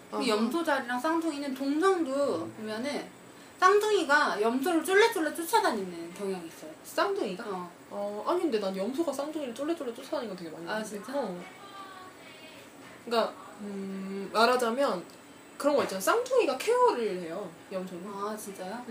그 0.09 0.17
아하. 0.17 0.27
염소자리랑 0.27 0.99
쌍둥이는 0.99 1.53
동성도 1.53 2.47
보면은 2.57 3.20
쌍둥이가 3.65 4.41
염소를 4.41 4.83
쫄래쫄래 4.83 5.35
쫓아다니는 5.35 6.11
경향이 6.15 6.47
있어요. 6.47 6.71
쌍둥이가? 6.83 7.43
어. 7.47 7.71
어 7.91 8.25
아니 8.27 8.41
근데 8.41 8.59
난 8.59 8.75
염소가 8.75 9.13
쌍둥이를 9.13 9.53
쫄래쫄래 9.53 9.93
쫓아다니는 9.93 10.29
거 10.35 10.35
되게 10.35 10.49
많이 10.49 10.65
아, 10.65 10.73
봤는데. 10.73 10.89
진짜? 10.89 11.13
어. 11.15 11.39
그러니까 13.05 13.33
음, 13.59 14.27
말하자면 14.33 15.03
그런 15.59 15.75
거 15.75 15.83
있잖아. 15.83 16.01
쌍둥이가 16.01 16.57
케어를 16.57 17.21
해요. 17.21 17.47
염소는. 17.71 18.03
아 18.11 18.35
진짜요? 18.35 18.83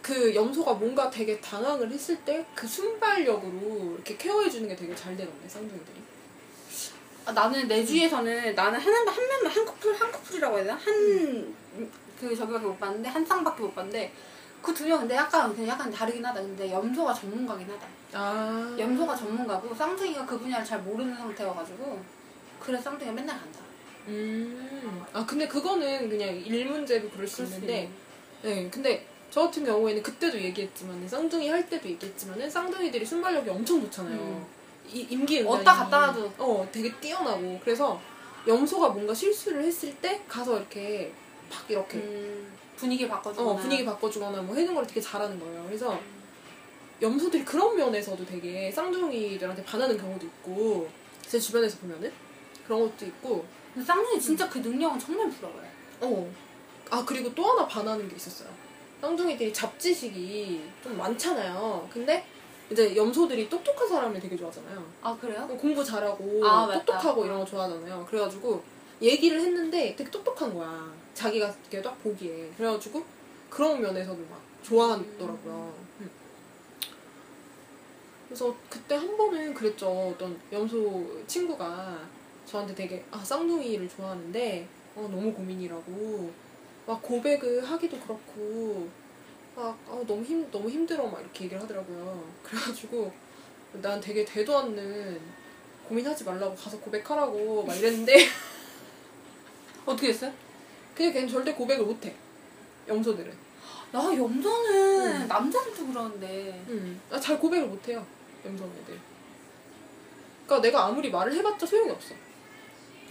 그 0.00 0.34
염소가 0.34 0.72
뭔가 0.72 1.10
되게 1.10 1.38
당황을 1.38 1.90
했을 1.90 2.16
때 2.24 2.42
그 2.54 2.66
순발력으로 2.66 3.92
이렇게 3.96 4.16
케어해주는 4.16 4.66
게 4.70 4.74
되게 4.74 4.94
잘 4.94 5.14
되던데 5.14 5.46
쌍둥이들이. 5.46 6.00
아, 7.26 7.32
나는 7.32 7.68
내 7.68 7.84
주위에서는 7.84 8.54
나는 8.54 8.80
한, 8.80 9.08
한 9.08 9.28
명만 9.28 9.52
한 9.52 9.66
커플 9.66 9.94
한 10.00 10.10
커플이라고 10.10 10.56
해야 10.56 10.64
되나 10.64 10.76
한 10.78 11.54
그 12.20 12.36
저기밖에 12.36 12.66
못 12.66 12.78
봤는데 12.78 13.08
한 13.08 13.24
쌍밖에 13.24 13.62
못 13.62 13.74
봤는데 13.74 14.12
그 14.62 14.74
두 14.74 14.84
명 14.86 15.00
근데 15.00 15.14
약간 15.16 15.54
그냥 15.54 15.70
약간 15.70 15.90
다르긴 15.90 16.24
하다. 16.24 16.40
근데 16.42 16.70
염소가 16.70 17.14
전문가긴 17.14 17.66
하다. 17.70 17.86
아. 18.12 18.76
염소가 18.78 19.16
전문가고 19.16 19.74
쌍둥이가 19.74 20.26
그 20.26 20.38
분야를 20.38 20.64
잘 20.64 20.80
모르는 20.82 21.16
상태여가지고 21.16 21.98
그래 22.60 22.78
쌍둥이가 22.78 23.12
맨날 23.12 23.38
간다. 23.38 23.60
음. 24.08 25.02
아 25.12 25.24
근데 25.24 25.46
그거는 25.48 26.08
그냥 26.10 26.34
일 26.36 26.66
문제로 26.66 27.08
그럴 27.08 27.26
수 27.26 27.42
있는데. 27.44 27.90
네. 28.42 28.68
근데 28.70 29.06
저 29.30 29.42
같은 29.42 29.64
경우에는 29.64 30.02
그때도 30.02 30.38
얘기했지만 30.40 31.06
쌍둥이 31.08 31.48
할 31.48 31.68
때도 31.68 31.88
얘기했지만은 31.88 32.50
쌍둥이들이 32.50 33.04
순발력이 33.04 33.48
엄청 33.48 33.80
좋잖아요. 33.82 34.18
음. 34.18 34.46
이 34.92 35.00
임기 35.08 35.42
어디다 35.46 35.72
갖다 35.72 36.06
놔도. 36.08 36.32
어 36.38 36.68
되게 36.72 36.92
뛰어나고 37.00 37.60
그래서 37.64 38.00
염소가 38.46 38.88
뭔가 38.90 39.14
실수를 39.14 39.62
했을 39.62 39.94
때 39.96 40.20
가서 40.26 40.58
이렇게 40.58 41.12
팍 41.50 41.70
이렇게 41.70 41.98
음, 41.98 42.52
분위기 42.76 43.06
바꿔주거나 43.08 43.50
어, 43.50 43.56
분위기 43.56 43.84
바꿔주거나 43.84 44.42
뭐 44.42 44.54
해는 44.54 44.74
걸 44.74 44.86
되게 44.86 45.00
잘하는 45.00 45.38
거예요. 45.38 45.64
그래서 45.66 46.00
염소들이 47.02 47.44
그런 47.44 47.76
면에서도 47.76 48.24
되게 48.24 48.70
쌍둥이들한테 48.70 49.64
반하는 49.64 49.96
경우도 49.98 50.26
있고 50.26 50.88
제 51.26 51.38
주변에서 51.38 51.78
보면은 51.78 52.12
그런 52.64 52.80
것도 52.80 53.06
있고 53.06 53.44
근데 53.74 53.86
쌍둥이 53.86 54.20
진짜 54.20 54.48
그 54.48 54.58
능력은 54.58 54.98
정말 54.98 55.30
부러워요. 55.30 55.62
어. 56.00 56.32
아 56.90 57.04
그리고 57.04 57.34
또 57.34 57.44
하나 57.44 57.66
반하는 57.66 58.08
게 58.08 58.16
있었어요. 58.16 58.48
쌍둥이들이 59.00 59.52
잡지식이 59.52 60.62
좀 60.82 60.96
많잖아요. 60.96 61.88
근데 61.92 62.24
이제 62.70 62.94
염소들이 62.94 63.48
똑똑한 63.48 63.88
사람을 63.88 64.20
되게 64.20 64.36
좋아하잖아요. 64.36 64.84
아 65.02 65.16
그래요? 65.20 65.46
공부 65.58 65.82
잘하고 65.82 66.46
아. 66.46 66.70
똑똑하고 66.72 67.24
이런 67.24 67.40
거 67.40 67.44
좋아하잖아요. 67.44 68.06
그래가지고 68.08 68.62
얘기를 69.02 69.40
했는데 69.40 69.96
되게 69.96 70.10
똑똑한 70.10 70.54
거야. 70.54 70.92
자기가 71.14 71.46
이렇게 71.48 71.82
딱 71.82 72.02
보기에. 72.02 72.50
그래가지고 72.56 73.04
그런 73.48 73.80
면에서도 73.80 74.18
막 74.30 74.40
좋아하더라고요. 74.62 75.74
음. 76.00 76.10
그래서 78.28 78.54
그때 78.68 78.94
한 78.94 79.16
번은 79.16 79.52
그랬죠. 79.54 79.88
어떤 80.14 80.38
염소 80.52 81.24
친구가 81.26 81.98
저한테 82.46 82.74
되게 82.74 83.04
아 83.10 83.18
쌍둥이를 83.18 83.88
좋아하는데 83.88 84.68
어, 84.94 85.08
너무 85.10 85.32
고민이라고 85.32 86.32
막 86.86 87.02
고백을 87.02 87.64
하기도 87.64 87.98
그렇고 87.98 88.88
막 89.56 89.76
아, 89.88 90.02
너무 90.06 90.22
힘 90.22 90.48
너무 90.50 90.68
힘들어 90.68 91.06
막 91.06 91.20
이렇게 91.20 91.44
얘기를 91.44 91.62
하더라고요. 91.62 92.24
그래가지고 92.42 93.12
난 93.74 94.00
되게 94.00 94.24
대도 94.24 94.56
않는 94.58 95.20
고민하지 95.88 96.24
말라고 96.24 96.54
가서 96.54 96.78
고백하라고 96.78 97.64
막 97.64 97.76
이랬는데 97.76 98.14
어떻게 99.86 100.08
했어요? 100.08 100.32
그냥 101.00 101.12
걔는 101.14 101.28
절대 101.28 101.54
고백을 101.54 101.86
못해. 101.86 102.14
염소들은. 102.86 103.32
나 103.90 104.04
염소는 104.04 105.22
음. 105.22 105.26
남자들도 105.26 105.86
그러는데 105.86 106.62
음. 106.68 107.00
아, 107.10 107.18
잘 107.18 107.38
고백을 107.38 107.66
못해요. 107.66 108.06
염소 108.44 108.64
애들. 108.64 108.98
그러니까 110.44 110.60
내가 110.68 110.86
아무리 110.86 111.10
말을 111.10 111.32
해봤자 111.32 111.64
소용이 111.64 111.90
없어. 111.90 112.14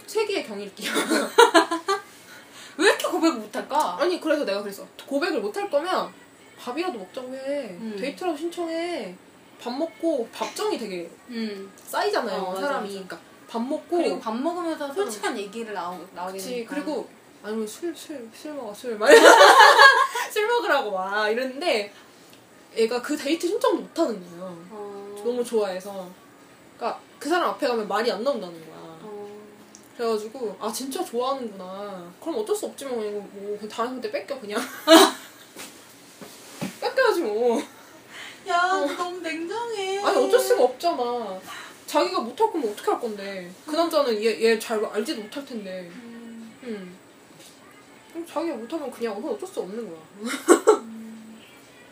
세기의 0.06 0.46
경일기야. 0.46 0.92
왜 2.78 2.86
이렇게 2.86 3.08
고백을 3.08 3.38
못할까? 3.40 3.98
아니 4.00 4.20
그래서 4.20 4.44
내가 4.44 4.62
그랬어. 4.62 4.86
고백을 5.06 5.40
못할 5.40 5.68
거면 5.68 6.12
밥이라도 6.58 6.96
먹자고 6.96 7.34
해. 7.34 7.70
음. 7.70 7.96
데이트라도 8.00 8.36
신청해. 8.36 9.16
밥 9.60 9.76
먹고 9.76 10.28
밥정이 10.32 10.78
되게 10.78 11.10
음. 11.28 11.70
쌓이잖아요. 11.76 12.40
어, 12.40 12.52
맞아, 12.52 12.60
사람이. 12.60 12.86
맞아. 12.86 12.92
그러니까 12.92 13.20
밥 13.48 13.60
먹고 13.60 13.96
그리고 13.96 14.20
밥 14.20 14.34
먹으면서 14.36 14.94
솔직한 14.94 15.36
얘기를 15.36 15.74
나오, 15.74 15.98
되니까 16.32 16.74
그리고 16.74 17.08
아니면 17.42 17.66
술 17.66 17.90
술 17.96 18.28
술 18.34 18.52
먹어 18.54 18.74
술 18.74 18.96
막. 18.98 19.08
술 20.32 20.46
먹으라고 20.46 20.92
와 20.92 21.28
이랬는데 21.28 21.92
애가 22.76 23.00
그 23.02 23.16
데이트 23.16 23.46
신청도 23.48 23.78
못 23.82 23.98
하는 23.98 24.20
거예요. 24.30 24.56
어. 24.70 25.22
너무 25.24 25.44
좋아해서. 25.44 26.08
그러니까 26.76 27.00
그 27.18 27.28
사람 27.28 27.50
앞에 27.50 27.66
가면 27.66 27.88
말이 27.88 28.10
안 28.12 28.22
나온다는 28.22 28.54
거야. 28.66 28.76
어. 29.02 29.28
그래가지고 29.96 30.56
아 30.60 30.70
진짜 30.72 31.02
좋아하는구나. 31.04 32.12
그럼 32.20 32.38
어쩔 32.38 32.54
수 32.54 32.66
없지 32.66 32.84
뭐 32.86 33.02
이거 33.04 33.18
뭐 33.18 33.56
그냥 33.58 33.68
다른 33.68 33.90
분한테 33.90 34.10
뺏겨 34.12 34.38
그냥. 34.38 34.60
뺏겨야지 36.80 37.20
뭐. 37.22 37.60
야, 38.48 38.62
너 38.68 38.86
너무 38.86 39.20
냉정해. 39.20 39.98
아니 40.02 40.16
어쩔 40.26 40.38
수가 40.40 40.64
없잖아. 40.64 41.40
자기가 41.86 42.20
못할 42.20 42.50
거면 42.52 42.70
어떻게 42.72 42.90
할 42.90 43.00
건데. 43.00 43.50
그 43.66 43.74
남자는 43.74 44.14
얘 44.22 44.40
얘 44.40 44.58
잘 44.58 44.84
알지도 44.84 45.22
못할 45.22 45.44
텐데. 45.44 45.90
음. 45.92 46.54
응. 46.64 46.99
그럼 48.20 48.26
자기가 48.26 48.56
못하면 48.56 48.90
그냥 48.90 49.14
그건 49.14 49.32
어쩔 49.32 49.48
수 49.48 49.60
없는 49.60 49.88
거야. 49.88 49.98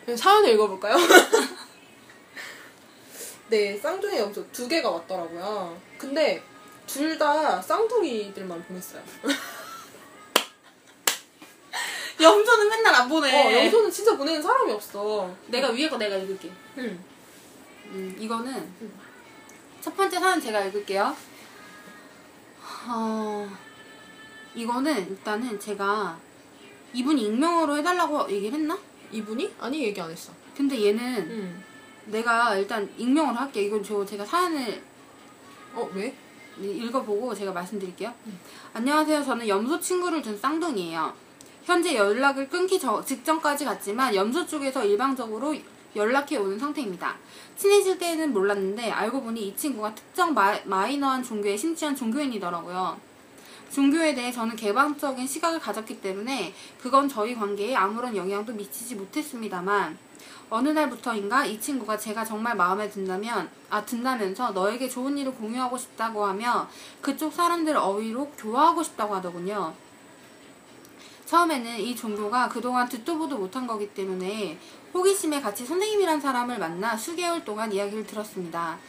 그냥 0.05 0.17
사연을 0.17 0.49
읽어볼까요? 0.53 0.95
네, 3.49 3.75
쌍둥이 3.77 4.17
염소 4.19 4.45
두 4.51 4.67
개가 4.67 4.89
왔더라고요. 4.89 5.79
근데 5.97 6.43
둘 6.85 7.17
다 7.17 7.59
쌍둥이들만 7.61 8.63
보냈어요. 8.65 9.01
염소는 12.21 12.69
맨날 12.69 12.93
안 12.95 13.07
보내. 13.09 13.31
어, 13.33 13.63
염소는 13.63 13.89
진짜 13.91 14.15
보내는 14.17 14.41
사람이 14.41 14.71
없어. 14.73 15.33
내가 15.47 15.69
위에 15.69 15.87
거 15.89 15.97
내가 15.97 16.17
읽을게. 16.17 16.51
응. 16.77 17.03
음, 17.85 18.15
이거는 18.19 18.53
음. 18.53 18.99
첫 19.81 19.95
번째 19.95 20.19
사연 20.19 20.41
제가 20.41 20.65
읽을게요. 20.65 21.15
어, 22.87 23.49
이거는 24.55 25.09
일단은 25.09 25.59
제가 25.59 26.17
이분이 26.93 27.21
익명으로 27.23 27.77
해달라고 27.77 28.29
얘기를 28.31 28.57
했나? 28.59 28.77
이분이? 29.11 29.53
아니, 29.59 29.83
얘기 29.83 29.99
안 30.01 30.09
했어. 30.09 30.31
근데 30.55 30.85
얘는 30.87 31.01
응. 31.29 31.63
내가 32.05 32.55
일단 32.55 32.89
익명으로 32.97 33.35
할게. 33.35 33.63
이건 33.63 33.83
저 33.83 34.03
제가 34.05 34.25
사연을 34.25 34.81
어, 35.73 35.87
왜? 35.93 36.13
읽어보고 36.59 37.33
제가 37.33 37.53
말씀드릴게요. 37.53 38.13
안녕하세요. 38.73 39.23
저는 39.23 39.47
염소 39.47 39.79
친구를 39.79 40.21
둔 40.21 40.37
쌍둥이에요. 40.37 41.13
현재 41.63 41.95
연락을 41.95 42.49
끊기 42.49 42.77
저- 42.79 43.03
직전까지 43.05 43.63
갔지만 43.63 44.13
염소 44.13 44.45
쪽에서 44.45 44.83
일방적으로 44.83 45.55
연락해 45.95 46.35
오는 46.37 46.59
상태입니다. 46.59 47.15
친해질 47.55 47.97
때는 47.97 48.33
몰랐는데 48.33 48.91
알고 48.91 49.21
보니 49.21 49.47
이 49.49 49.55
친구가 49.55 49.95
특정 49.95 50.33
마, 50.33 50.57
마이너한 50.65 51.23
종교에 51.23 51.55
심취한 51.55 51.95
종교인이더라고요. 51.95 52.99
종교에 53.71 54.13
대해 54.15 54.31
저는 54.31 54.55
개방적인 54.55 55.27
시각을 55.27 55.59
가졌기 55.59 56.01
때문에 56.01 56.53
그건 56.81 57.07
저희 57.07 57.35
관계에 57.35 57.75
아무런 57.75 58.15
영향도 58.15 58.53
미치지 58.53 58.95
못했습니다만 58.95 59.97
어느 60.49 60.69
날부터인가 60.69 61.45
이 61.45 61.61
친구가 61.61 61.97
제가 61.97 62.25
정말 62.25 62.55
마음에 62.55 62.89
든다면 62.89 63.49
아 63.69 63.85
든다면서 63.85 64.51
너에게 64.51 64.89
좋은 64.89 65.15
일을 65.17 65.33
공유하고 65.35 65.77
싶다고 65.77 66.25
하며 66.25 66.67
그쪽 67.01 67.31
사람들 67.31 67.77
어휘로 67.77 68.31
교화하고 68.31 68.81
싶다고 68.81 69.15
하더군요. 69.15 69.73
처음에는 71.27 71.79
이 71.79 71.95
종교가 71.95 72.49
그동안 72.49 72.89
듣도 72.89 73.19
보도 73.19 73.37
못한 73.37 73.67
거기 73.67 73.87
때문에 73.93 74.57
호기심에 74.95 75.39
같이 75.41 75.63
선생님이란 75.63 76.19
사람을 76.19 76.57
만나 76.57 76.97
수개월 76.97 77.45
동안 77.45 77.71
이야기를 77.71 78.07
들었습니다. 78.07 78.79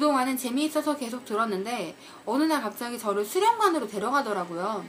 그동안은 0.00 0.36
재미있어서 0.36 0.94
계속 0.94 1.24
들었는데 1.24 1.96
어느 2.26 2.42
날 2.42 2.60
갑자기 2.60 2.98
저를 2.98 3.24
수련관으로 3.24 3.88
데려가더라고요. 3.88 4.84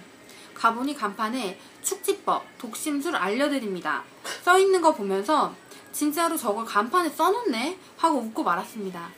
가보니 0.54 0.96
간판에 0.96 1.58
축지법, 1.82 2.44
독심술 2.58 3.16
알려드립니다. 3.16 4.04
써있는 4.44 4.82
거 4.82 4.94
보면서 4.94 5.56
진짜로 5.94 6.36
저걸 6.36 6.66
간판에 6.66 7.10
써놓네? 7.10 7.80
하고 7.96 8.18
웃고 8.18 8.44
말았습니다. 8.44 9.10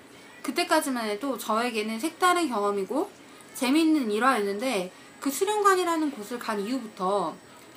그때까지만 0.43 1.05
해도 1.07 1.35
저에게는 1.39 1.99
색다른 1.99 2.47
경험이고 2.47 3.09
재미있는 3.55 4.11
일화였는데 4.11 4.91
그 5.19 5.31
수련관이라는 5.31 6.11
곳을 6.11 6.37
간 6.37 6.59
이후부터 6.59 7.33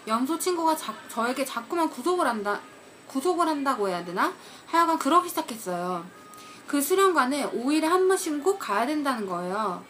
염소 0.07 0.39
친구가 0.39 0.77
자- 0.77 0.95
저에게 1.09 1.47
자꾸만 1.47 1.89
구속을 1.89 2.27
한다, 2.27 2.61
구속을 3.07 3.49
한다고 3.49 3.89
해야 3.89 4.05
되나? 4.05 4.35
하여간 4.67 4.99
그러기 4.99 5.31
시작했어요. 5.31 6.05
그 6.67 6.81
수련관에 6.81 7.51
5일에 7.51 7.83
한 7.83 8.09
번씩은 8.09 8.43
꼭 8.43 8.59
가야 8.59 8.87
된다는 8.87 9.27
거예요. 9.27 9.85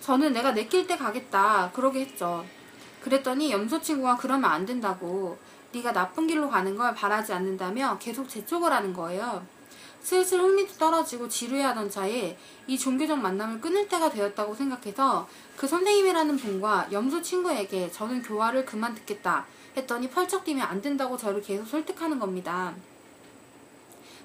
저는 0.00 0.32
내가 0.32 0.52
내킬 0.52 0.86
때 0.86 0.96
가겠다. 0.96 1.70
그러게 1.72 2.00
했죠. 2.00 2.44
그랬더니 3.02 3.52
염소 3.52 3.80
친구가 3.80 4.16
그러면 4.16 4.50
안 4.50 4.64
된다고 4.64 5.38
네가 5.72 5.92
나쁜 5.92 6.26
길로 6.26 6.48
가는 6.48 6.76
걸 6.76 6.94
바라지 6.94 7.32
않는다며 7.32 7.98
계속 7.98 8.28
재촉을 8.28 8.72
하는 8.72 8.92
거예요. 8.92 9.44
슬슬 10.00 10.38
흥미도 10.38 10.74
떨어지고 10.74 11.28
지루해하던 11.28 11.90
차에 11.90 12.36
이 12.66 12.78
종교적 12.78 13.18
만남을 13.18 13.60
끊을 13.60 13.88
때가 13.88 14.10
되었다고 14.10 14.54
생각해서 14.54 15.26
그 15.56 15.66
선생님이라는 15.66 16.36
분과 16.36 16.88
염소 16.92 17.22
친구에게 17.22 17.90
저는 17.90 18.22
교화를 18.22 18.66
그만 18.66 18.94
듣겠다 18.94 19.46
했더니 19.76 20.10
펄쩍 20.10 20.44
뛰면 20.44 20.66
안 20.66 20.82
된다고 20.82 21.16
저를 21.16 21.40
계속 21.40 21.66
설득하는 21.66 22.18
겁니다. 22.18 22.74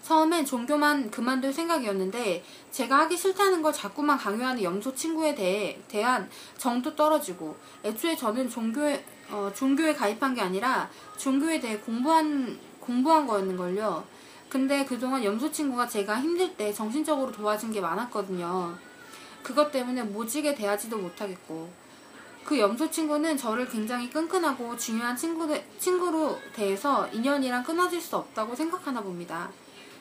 처음엔 0.04 0.46
종교만 0.46 1.12
그만둘 1.12 1.54
생각이었는데 1.54 2.44
제가 2.72 3.00
하기 3.00 3.18
싫다는 3.18 3.62
걸 3.62 3.74
자꾸만 3.74 4.18
강요하는 4.18 4.64
염소 4.64 4.94
친구에 4.96 5.36
대해 5.36 5.80
대한 5.88 6.30
정도 6.58 6.96
떨어지고 6.96 7.56
애초에 7.84 8.16
저는 8.16 8.50
종교에 8.50 9.04
어, 9.32 9.52
종교에 9.54 9.94
가입한 9.94 10.34
게 10.34 10.42
아니라 10.42 10.90
종교에 11.18 11.60
대해 11.60 11.78
공부한 11.78 12.58
공부한 12.80 13.28
거였는걸요. 13.28 14.04
근데 14.50 14.84
그동안 14.84 15.24
염소 15.24 15.52
친구가 15.52 15.88
제가 15.88 16.20
힘들 16.20 16.56
때 16.56 16.74
정신적으로 16.74 17.32
도와준 17.32 17.72
게 17.72 17.80
많았거든요. 17.80 18.76
그것 19.44 19.72
때문에 19.72 20.02
모지게 20.04 20.56
대하지도 20.56 20.98
못하겠고 20.98 21.72
그 22.44 22.58
염소 22.58 22.90
친구는 22.90 23.38
저를 23.38 23.68
굉장히 23.70 24.10
끈끈하고 24.10 24.76
중요한 24.76 25.16
친구 25.16 25.56
친구로 25.78 26.36
대해서 26.52 27.08
인연이랑 27.10 27.64
끊어질 27.64 28.02
수 28.02 28.18
없다고 28.18 28.56
생각하나 28.56 29.02
봅니다. 29.02 29.52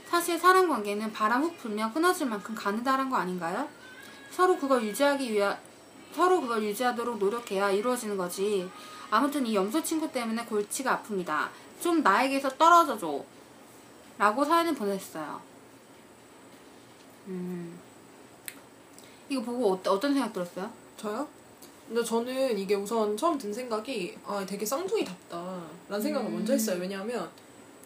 사실 0.09 0.39
사람 0.39 0.71
관계는 0.71 1.13
바람 1.13 1.43
훅 1.43 1.59
불면 1.59 1.93
끊어질 1.93 2.27
만큼 2.29 2.55
가느다란 2.55 3.11
거 3.11 3.17
아닌가요? 3.17 3.69
서로 4.31 4.57
그걸 4.57 4.83
유지하기 4.83 5.31
위하 5.31 5.59
서로 6.15 6.41
그걸 6.41 6.63
유지하도록 6.63 7.19
노력해야 7.19 7.71
이루어지는 7.71 8.17
거지. 8.17 8.67
아무튼 9.11 9.47
이 9.47 9.55
염소 9.55 9.83
친구 9.83 10.11
때문에 10.11 10.47
골치가 10.47 11.03
아픕니다. 11.03 11.51
좀 11.81 12.03
나에게서 12.03 12.49
떨어져 12.57 12.97
줘. 12.97 13.23
라고 14.17 14.45
사연을 14.45 14.75
보냈어요. 14.75 15.41
음. 17.27 17.79
이거 19.29 19.43
보고 19.43 19.73
어때, 19.73 19.91
어떤 19.91 20.15
생각 20.15 20.33
들었어요? 20.33 20.71
저요? 20.97 21.29
근데 21.87 22.03
저는 22.03 22.59
이게 22.59 22.75
우선 22.75 23.15
처음 23.15 23.37
든 23.37 23.53
생각이 23.53 24.17
아 24.27 24.45
되게 24.47 24.65
쌍둥이답다 24.65 25.61
라는 25.89 26.03
생각을 26.03 26.29
음. 26.29 26.35
먼저 26.35 26.53
했어요 26.55 26.79
왜냐하면 26.81 27.31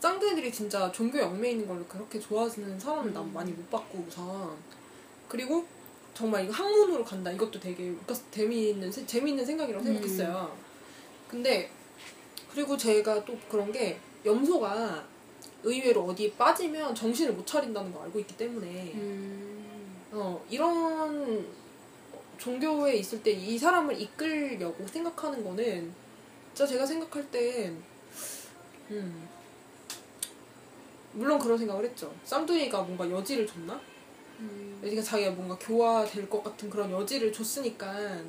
쌍둥이들이 0.07 0.51
진짜 0.51 0.91
종교 0.91 1.17
영매에 1.21 1.53
있는 1.53 1.69
걸 1.69 1.87
그렇게 1.87 2.19
좋아하는 2.19 2.79
사람을 2.81 3.13
난 3.13 3.33
많이 3.33 3.53
못 3.53 3.71
봤고 3.71 4.05
우선 4.09 4.51
그리고 5.29 5.65
정말 6.13 6.43
이거 6.43 6.53
학문으로 6.53 7.05
간다 7.05 7.31
이것도 7.31 7.61
되게 7.61 7.89
웃겼 7.91 8.33
재미있는 8.33 8.91
세- 8.91 9.07
재미있는 9.07 9.47
생각이라고 9.47 9.81
음. 9.85 9.87
생각했어요 9.87 10.57
근데 11.29 11.71
그리고 12.53 12.77
제가 12.77 13.25
또 13.25 13.39
그런 13.49 13.71
게 13.71 13.97
염소가 14.27 15.05
의외로 15.63 16.03
어디 16.07 16.33
빠지면 16.33 16.93
정신을 16.97 17.35
못 17.35 17.47
차린다는 17.47 17.93
거 17.95 18.03
알고 18.03 18.19
있기 18.19 18.37
때문에 18.37 18.93
음. 18.97 20.01
어, 20.11 20.45
이런 20.51 21.47
종교에 22.39 22.95
있을 22.97 23.23
때 23.23 23.31
이 23.31 23.57
사람을 23.57 24.01
이끌려고 24.01 24.85
생각하는 24.85 25.45
거는 25.45 25.95
진짜 26.53 26.67
제가 26.67 26.85
생각할 26.85 27.31
땐 27.31 27.81
음, 28.91 29.29
물론 31.13 31.39
그런 31.39 31.59
생각을 31.59 31.85
했죠. 31.85 32.13
쌍둥이가 32.25 32.83
뭔가 32.83 33.09
여지를 33.11 33.47
줬나? 33.47 33.81
음. 34.41 34.79
그러니까 34.81 35.03
자기가 35.03 35.33
뭔가 35.33 35.57
교화될 35.59 36.29
것 36.29 36.43
같은 36.43 36.71
그런 36.71 36.91
여지를 36.91 37.33
줬으니까 37.33 38.21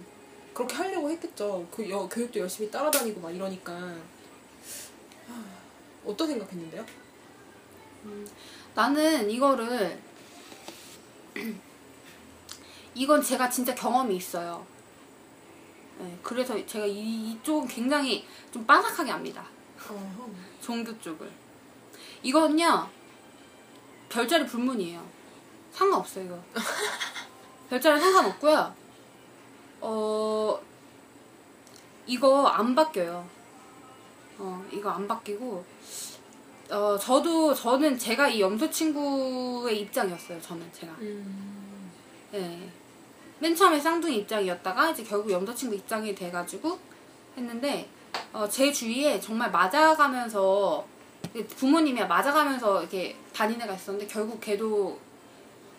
그렇게 0.53 0.75
하려고 0.75 1.09
했겠죠. 1.09 1.65
그 1.71 1.89
여, 1.89 2.07
교육도 2.07 2.39
열심히 2.39 2.69
따라다니고 2.69 3.19
막 3.21 3.31
이러니까 3.31 3.73
하, 3.73 3.97
어떤 6.05 6.27
생각했는데요? 6.27 6.85
나는 8.75 9.29
이거를 9.29 9.99
이건 12.95 13.21
제가 13.21 13.49
진짜 13.49 13.73
경험이 13.73 14.17
있어요. 14.17 14.65
네, 15.99 16.17
그래서 16.21 16.63
제가 16.65 16.85
이, 16.85 17.31
이쪽은 17.31 17.67
굉장히 17.67 18.25
좀 18.51 18.65
빠삭하게 18.65 19.11
합니다. 19.11 19.47
어허. 19.89 20.29
종교 20.61 20.99
쪽을. 20.99 21.42
이거는요, 22.23 22.89
별자리 24.09 24.45
불문이에요. 24.45 25.03
상관없어요, 25.71 26.25
이거. 26.25 26.39
별자리 27.69 27.99
상관없고요. 27.99 28.73
어, 29.81 30.59
이거 32.07 32.47
안 32.47 32.73
바뀌어요. 32.73 33.27
어, 34.39 34.65
이거 34.71 34.89
안 34.89 35.07
바뀌고, 35.07 35.65
어, 36.71 36.97
저도 36.97 37.53
저는 37.53 37.97
제가 37.97 38.29
이 38.29 38.41
염소 38.41 38.69
친구의 38.69 39.81
입장이었어요. 39.81 40.41
저는 40.41 40.71
제가. 40.71 40.93
음. 40.99 41.91
예. 42.33 42.69
맨 43.39 43.53
처음에 43.53 43.79
쌍둥이 43.79 44.17
입장이었다가 44.19 44.91
이제 44.91 45.03
결국 45.03 45.29
염소 45.29 45.53
친구 45.53 45.75
입장이 45.75 46.15
돼가지고 46.15 46.79
했는데 47.35 47.89
어, 48.31 48.47
제 48.47 48.71
주위에 48.71 49.19
정말 49.19 49.51
맞아가면서 49.51 50.85
부모님이 51.33 52.05
맞아가면서 52.05 52.81
이렇게 52.81 53.15
다닌 53.33 53.61
애가 53.61 53.73
있었는데 53.73 54.07
결국 54.11 54.39
걔도 54.39 54.99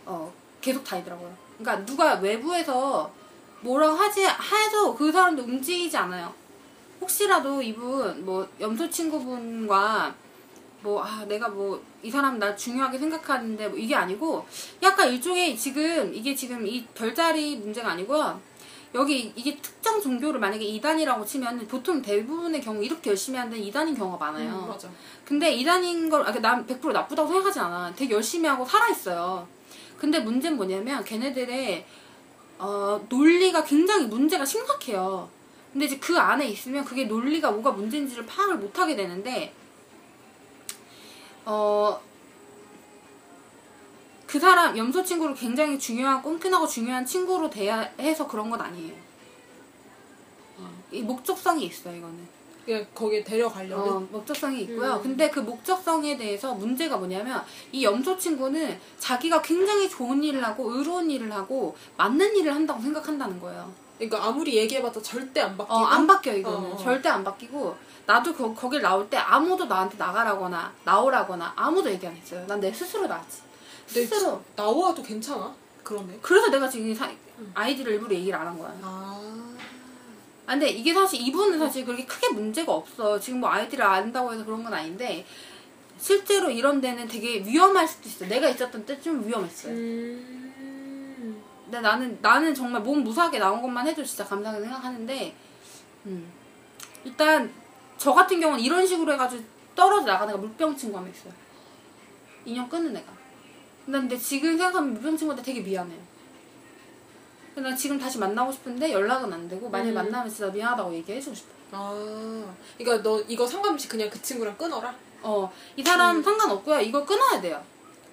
어, 0.07 0.33
계속 0.61 0.83
다니더라고요. 0.85 1.35
그러니까 1.59 1.85
누가 1.87 2.15
외부에서 2.15 3.11
뭐라고 3.61 3.95
하지 3.95 4.25
해도 4.25 4.95
그 4.95 5.11
사람도 5.13 5.43
움직이지 5.43 5.97
않아요. 5.97 6.33
혹시라도 7.01 7.63
이분 7.63 8.25
뭐 8.25 8.49
염소 8.61 8.89
친구분과 8.89 10.15
뭐 10.83 11.03
아 11.03 11.25
내가 11.27 11.49
뭐 11.49 11.95
이 12.05 12.11
사람 12.11 12.39
나 12.39 12.55
중요하게 12.55 12.99
생각하는데 12.99 13.67
뭐 13.67 13.79
이게 13.79 13.95
아니고 13.95 14.47
약간 14.83 15.09
일종의 15.09 15.57
지금 15.57 16.15
이게 16.15 16.35
지금 16.35 16.67
이 16.67 16.85
별자리 16.95 17.57
문제가 17.57 17.93
아니고요. 17.93 18.39
여기 18.95 19.33
이게 19.35 19.57
특정 19.57 20.01
종교를 20.01 20.39
만약에 20.39 20.65
이단이라고 20.65 21.25
치면 21.25 21.67
보통 21.67 22.01
대부분의 22.01 22.61
경우 22.61 22.83
이렇게 22.83 23.11
열심히 23.11 23.39
하는 23.39 23.59
이단인 23.59 23.95
경우가 23.97 24.25
많아요. 24.25 24.63
음, 24.65 24.69
맞아. 24.69 24.89
근데 25.25 25.53
이단인 25.53 26.09
걸, 26.09 26.23
아, 26.23 26.33
난 26.33 26.65
100% 26.65 26.93
나쁘다고 26.93 27.29
생각하지 27.29 27.59
않아. 27.59 27.93
되게 27.97 28.15
열심히 28.15 28.49
하고 28.49 28.65
살아있어요. 28.65 29.49
근데 29.99 30.21
문제는 30.21 30.57
뭐냐면, 30.57 31.03
걔네들의, 31.05 31.85
어, 32.59 33.05
논리가 33.09 33.65
굉장히 33.65 34.07
문제가 34.07 34.45
심각해요. 34.45 35.29
근데 35.73 35.87
이제 35.87 35.99
그 35.99 36.17
안에 36.17 36.47
있으면 36.47 36.85
그게 36.85 37.05
논리가 37.05 37.51
뭐가 37.51 37.73
문제인지를 37.73 38.27
파악을 38.27 38.59
못 38.59 38.79
하게 38.79 38.95
되는데, 38.95 39.53
어, 41.45 42.01
그 44.35 44.41
사람, 44.41 44.77
염소 44.77 45.05
친구를 45.05 45.33
굉장히 45.37 45.79
중요한, 45.79 46.21
꼼꼼하고 46.21 46.67
중요한 46.67 47.07
친구로 47.07 47.49
대해서 47.49 48.27
그런 48.27 48.51
건 48.51 48.61
아니에요. 48.61 48.93
어, 50.59 50.69
이 50.91 51.03
목적성이 51.03 51.67
있어요, 51.67 51.97
이거는. 51.97 52.27
그냥 52.65 52.85
거기에 52.93 53.23
데려가려는. 53.23 53.79
어, 53.79 54.01
목적성이 54.11 54.63
있고요. 54.63 54.95
음. 54.97 55.03
근데 55.05 55.31
그 55.31 55.39
목적성에 55.39 56.17
대해서 56.17 56.53
문제가 56.53 56.97
뭐냐면 56.97 57.45
이 57.71 57.85
염소 57.85 58.19
친구는 58.19 58.77
자기가 58.99 59.41
굉장히 59.41 59.89
좋은 59.89 60.21
일을 60.25 60.43
하고 60.43 60.69
의로운 60.73 61.09
일을 61.13 61.31
하고 61.31 61.77
맞는 61.97 62.35
일을 62.35 62.53
한다고 62.53 62.83
생각한다는 62.83 63.39
거예요. 63.39 63.73
그러니까 63.99 64.27
아무리 64.27 64.57
얘기해봤자 64.57 65.01
절대 65.01 65.43
안 65.43 65.57
바뀌고. 65.57 65.73
어, 65.73 65.85
안 65.85 66.09
바뀌어 66.09 66.35
이거는. 66.35 66.73
어, 66.73 66.75
어. 66.75 66.77
절대 66.77 67.09
안 67.09 67.23
바뀌고 67.23 67.77
나도 68.07 68.35
거, 68.35 68.53
거길 68.53 68.83
나올 68.83 69.09
때 69.09 69.17
아무도 69.17 69.67
나한테 69.67 69.97
나가라거나 69.97 70.73
나오라거나 70.83 71.53
아무도 71.55 71.89
얘기 71.89 72.05
안 72.05 72.17
했어요. 72.17 72.45
난 72.49 72.59
내 72.59 72.73
스스로 72.73 73.07
나왔지. 73.07 73.44
스스로. 73.87 74.43
나와도 74.57 75.03
괜찮아? 75.03 75.55
그러네. 75.83 76.19
그래서 76.23 76.49
내가 76.51 76.69
지금 76.69 76.89
이 76.89 76.95
사- 76.95 77.11
아이디를 77.55 77.93
일부러 77.95 78.15
얘기를 78.15 78.39
안 78.39 78.47
한 78.47 78.59
거야. 78.59 78.75
아. 78.83 79.21
아, 80.47 80.53
근데 80.53 80.69
이게 80.69 80.93
사실 80.93 81.21
이분은 81.21 81.59
사실 81.59 81.85
그렇게 81.85 82.05
크게 82.05 82.29
문제가 82.31 82.73
없어. 82.73 83.19
지금 83.19 83.41
뭐 83.41 83.49
아이디를 83.51 83.85
안다고 83.85 84.33
해서 84.33 84.45
그런 84.45 84.63
건 84.63 84.73
아닌데 84.75 85.25
실제로 85.99 86.51
이런 86.51 86.81
데는 86.81 87.07
되게 87.09 87.39
위험할 87.45 87.87
수도 87.89 88.09
있어. 88.09 88.27
내가 88.27 88.49
있었던 88.49 88.85
때 88.85 89.01
좀 89.01 89.27
위험했어요. 89.27 89.73
음. 89.73 91.43
근데 91.65 91.81
나는 91.81 92.19
나는 92.21 92.55
정말 92.55 92.83
몸 92.83 93.03
무사하게 93.03 93.39
나온 93.39 93.63
것만 93.63 93.87
해도 93.87 94.05
진짜 94.05 94.25
감사하게 94.25 94.61
생각하는데 94.63 95.35
음. 96.07 96.31
일단 97.05 97.51
저 97.97 98.13
같은 98.13 98.39
경우는 98.39 98.63
이런 98.63 98.87
식으로 98.87 99.13
해가지고 99.15 99.43
떨어져 99.75 100.07
나가는 100.07 100.33
애가 100.35 100.41
물병 100.43 100.77
친구 100.77 100.97
한명 100.99 101.13
있어요. 101.13 101.33
인연 102.45 102.69
끊는 102.69 102.95
애가. 102.97 103.13
난 103.87 104.03
근데 104.03 104.17
지금 104.17 104.57
생각하면 104.57 104.95
물병 104.95 105.17
친구한테 105.17 105.43
되게 105.43 105.61
미안해요. 105.61 106.01
근데 107.55 107.69
난 107.69 107.77
지금 107.79 107.99
다시 107.99 108.19
만나고 108.19 108.51
싶은데 108.51 108.93
연락은 108.93 109.33
안 109.33 109.49
되고 109.49 109.69
만약에 109.69 109.91
음. 109.91 109.95
만나면 109.95 110.29
진짜 110.29 110.51
미안하다고 110.51 110.93
얘기해주고 110.95 111.35
싶어. 111.35 111.49
아. 111.73 112.55
그러니까 112.79 113.03
너 113.03 113.21
이거 113.29 113.47
상관없이 113.47 113.89
그냥 113.89 114.09
그 114.11 114.21
친구랑 114.21 114.57
끊어라? 114.57 114.95
어, 115.23 115.51
이 115.77 115.83
사람 115.83 116.23
상관없고요. 116.23 116.81
이거 116.81 117.05
끊어야 117.05 117.41
돼요. 117.41 117.63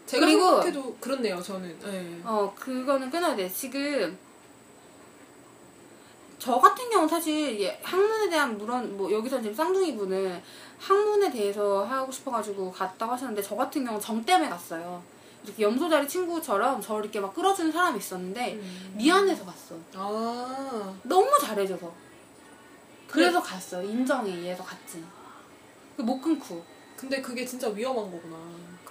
제가 0.05 0.25
그리고- 0.25 0.45
생각해도 0.61 0.95
그렇네요, 0.99 1.41
저는. 1.41 1.79
네. 1.79 2.21
어, 2.23 2.53
그거는 2.57 3.09
끊어야 3.09 3.35
돼. 3.35 3.49
지금, 3.49 4.17
저 6.37 6.57
같은 6.59 6.89
경우는 6.89 7.07
사실, 7.07 7.59
예, 7.61 7.79
학문에 7.83 8.29
대한 8.29 8.57
물론, 8.57 8.97
뭐, 8.97 9.11
여기서 9.11 9.39
지금 9.41 9.53
쌍둥이 9.55 9.95
분은 9.95 10.41
학문에 10.79 11.31
대해서 11.31 11.85
하고 11.85 12.11
싶어가지고 12.11 12.71
갔다고 12.71 13.13
하셨는데, 13.13 13.41
저 13.41 13.55
같은 13.55 13.83
경우는 13.85 14.01
정 14.03 14.23
때문에 14.25 14.49
갔어요. 14.49 15.01
이렇게 15.43 15.63
염소자리 15.63 16.07
친구처럼 16.07 16.81
저를 16.81 17.05
이렇게 17.05 17.19
막 17.19 17.33
끌어주는 17.33 17.71
사람이 17.71 17.97
있었는데, 17.97 18.53
음. 18.53 18.93
미안해서 18.95 19.45
갔어. 19.45 19.75
아. 19.95 20.93
너무 21.03 21.29
잘해줘서. 21.41 21.91
그래서 23.07 23.41
갔어. 23.41 23.83
인정에 23.83 24.31
의해서 24.31 24.63
갔지. 24.63 25.03
그못 25.97 26.21
끊고. 26.21 26.63
근데 26.95 27.21
그게 27.21 27.45
진짜 27.45 27.67
위험한 27.69 28.11
거구나. 28.11 28.37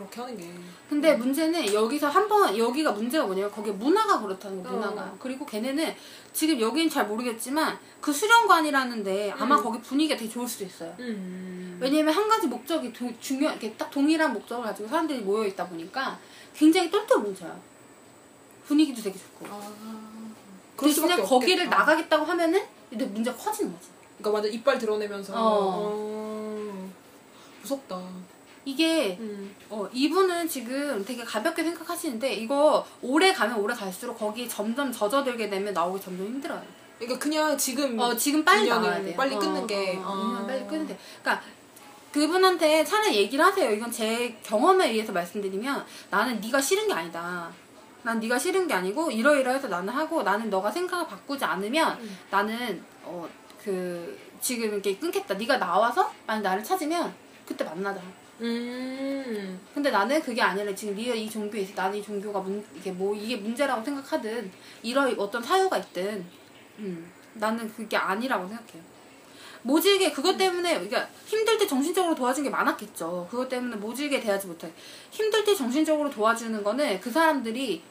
그렇게 0.00 0.20
하는 0.20 0.36
게. 0.38 0.50
근데 0.88 1.14
문제는 1.14 1.72
여기서 1.74 2.08
한 2.08 2.26
번 2.30 2.56
여기가 2.56 2.92
문제가 2.92 3.26
뭐냐면 3.26 3.50
거기 3.50 3.70
문화가 3.72 4.20
그렇다는 4.20 4.62
거 4.62 4.70
문화가 4.70 5.02
어. 5.02 5.16
그리고 5.18 5.44
걔네는 5.44 5.94
지금 6.32 6.60
여기는 6.60 6.88
잘 6.88 7.06
모르겠지만 7.08 7.76
그 8.00 8.12
수련관이라는데 8.12 9.32
아마 9.32 9.56
음. 9.56 9.62
거기 9.64 9.80
분위기가 9.80 10.16
되게 10.16 10.30
좋을 10.30 10.46
수도 10.46 10.64
있어요 10.64 10.94
음. 11.00 11.76
왜냐면 11.80 12.14
한 12.14 12.28
가지 12.28 12.46
목적이 12.46 12.92
도, 12.92 13.10
중요 13.20 13.50
이렇게 13.50 13.72
딱 13.72 13.90
동일한 13.90 14.32
목적을 14.32 14.62
가지고 14.64 14.88
사람들이 14.88 15.20
모여 15.22 15.44
있다 15.48 15.66
보니까 15.66 16.18
굉장히 16.54 16.88
똘똘 16.88 17.18
뭉쳐요 17.18 17.60
분위기도 18.66 19.02
되게 19.02 19.18
좋고 19.18 19.46
아. 19.50 19.60
대신에 20.76 21.08
수밖에 21.08 21.22
거기를 21.22 21.64
없겠다. 21.66 21.78
나가겠다고 21.78 22.24
하면은 22.24 22.62
근데 22.88 23.04
문제가 23.06 23.36
커지는 23.36 23.72
거지 23.72 23.88
그러니까 24.18 24.30
완전 24.30 24.52
이빨 24.52 24.78
드러내면서. 24.78 25.32
어. 25.34 25.38
어. 25.82 26.90
무섭다. 27.62 28.00
이게 28.64 29.16
음. 29.20 29.54
어, 29.68 29.88
이분은 29.92 30.48
지금 30.48 31.04
되게 31.04 31.24
가볍게 31.24 31.62
생각하시는데 31.62 32.34
이거 32.34 32.86
오래 33.02 33.32
가면 33.32 33.58
오래 33.58 33.74
갈수록 33.74 34.14
거기에 34.14 34.46
점점 34.46 34.92
젖어들게 34.92 35.48
되면 35.48 35.72
나오기 35.72 36.00
점점 36.00 36.26
힘들어요. 36.26 36.62
그러니까 36.98 37.18
그냥 37.18 37.56
지금 37.56 37.98
어, 37.98 38.14
지금 38.14 38.44
빨리 38.44 38.68
나와야 38.68 39.02
돼요. 39.02 39.14
빨리 39.16 39.34
어, 39.34 39.38
끊는 39.38 39.66
게. 39.66 39.96
어, 39.98 40.02
아. 40.04 40.30
인연 40.30 40.46
빨리 40.46 40.66
끊는 40.66 40.86
게. 40.86 40.98
그러니까 41.22 41.44
그분한테 42.12 42.84
차라리 42.84 43.16
얘기를 43.16 43.44
하세요. 43.44 43.70
이건 43.70 43.90
제 43.90 44.36
경험에 44.42 44.90
의해서 44.90 45.12
말씀드리면 45.12 45.84
나는 46.10 46.40
네가 46.40 46.60
싫은 46.60 46.88
게 46.88 46.92
아니다. 46.92 47.50
난 48.02 48.18
네가 48.20 48.38
싫은 48.38 48.66
게 48.66 48.74
아니고 48.74 49.10
이러이러해서 49.10 49.68
나는 49.68 49.92
하고 49.92 50.22
나는 50.22 50.50
너가 50.50 50.70
생각을 50.70 51.06
바꾸지 51.06 51.44
않으면 51.44 51.98
음. 52.00 52.18
나는 52.30 52.82
어 53.04 53.28
그 53.64 54.18
지금 54.40 54.72
이렇게 54.72 54.96
끊겠다. 54.96 55.34
네가 55.34 55.58
나와서 55.58 56.12
만약 56.26 56.42
나를 56.42 56.64
찾으면 56.64 57.12
그때 57.46 57.64
만나자. 57.64 58.00
음. 58.40 59.60
근데 59.74 59.90
나는 59.90 60.20
그게 60.22 60.40
아니라 60.40 60.74
지금 60.74 60.94
네가 60.96 61.14
이 61.14 61.28
종교에 61.28 61.60
있어. 61.60 61.74
나는 61.74 61.98
이 61.98 62.02
종교가 62.02 62.40
문, 62.40 62.64
이게 62.76 62.90
뭐 62.90 63.14
이게 63.14 63.36
문제라고 63.36 63.84
생각하든 63.84 64.50
이런 64.82 65.18
어떤 65.18 65.42
사유가 65.42 65.78
있든 65.78 66.24
음, 66.78 67.10
나는 67.34 67.72
그게 67.72 67.96
아니라고 67.96 68.48
생각해요. 68.48 68.82
모질게 69.62 70.12
그것 70.12 70.36
때문에 70.36 70.72
그러니까 70.74 71.06
힘들 71.26 71.58
때 71.58 71.66
정신적으로 71.66 72.14
도와준 72.14 72.44
게 72.44 72.50
많았겠죠. 72.50 73.28
그것 73.30 73.48
때문에 73.48 73.76
모질게 73.76 74.20
대하지 74.20 74.46
못해. 74.46 74.72
힘들 75.10 75.44
때 75.44 75.54
정신적으로 75.54 76.08
도와주는 76.08 76.62
거는 76.64 77.00
그 77.00 77.10
사람들이 77.10 77.82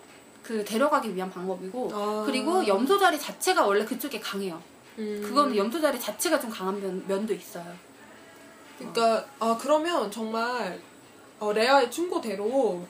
그 0.41 0.65
데려가기 0.65 1.15
위한 1.15 1.29
방법이고 1.29 1.91
아. 1.93 2.23
그리고 2.25 2.65
염소 2.65 2.97
자리 2.97 3.19
자체가 3.19 3.65
원래 3.65 3.85
그쪽에 3.85 4.19
강해요. 4.19 4.61
음. 4.97 5.21
그건 5.23 5.55
염소 5.55 5.79
자리 5.79 5.99
자체가 5.99 6.39
좀 6.39 6.49
강한 6.49 6.79
면, 6.81 7.05
면도 7.07 7.33
있어요. 7.33 7.71
그러니까 8.79 9.25
아 9.39 9.57
그러면 9.59 10.09
정말 10.09 10.79
어, 11.39 11.51
레아의 11.53 11.91
충고대로 11.91 12.85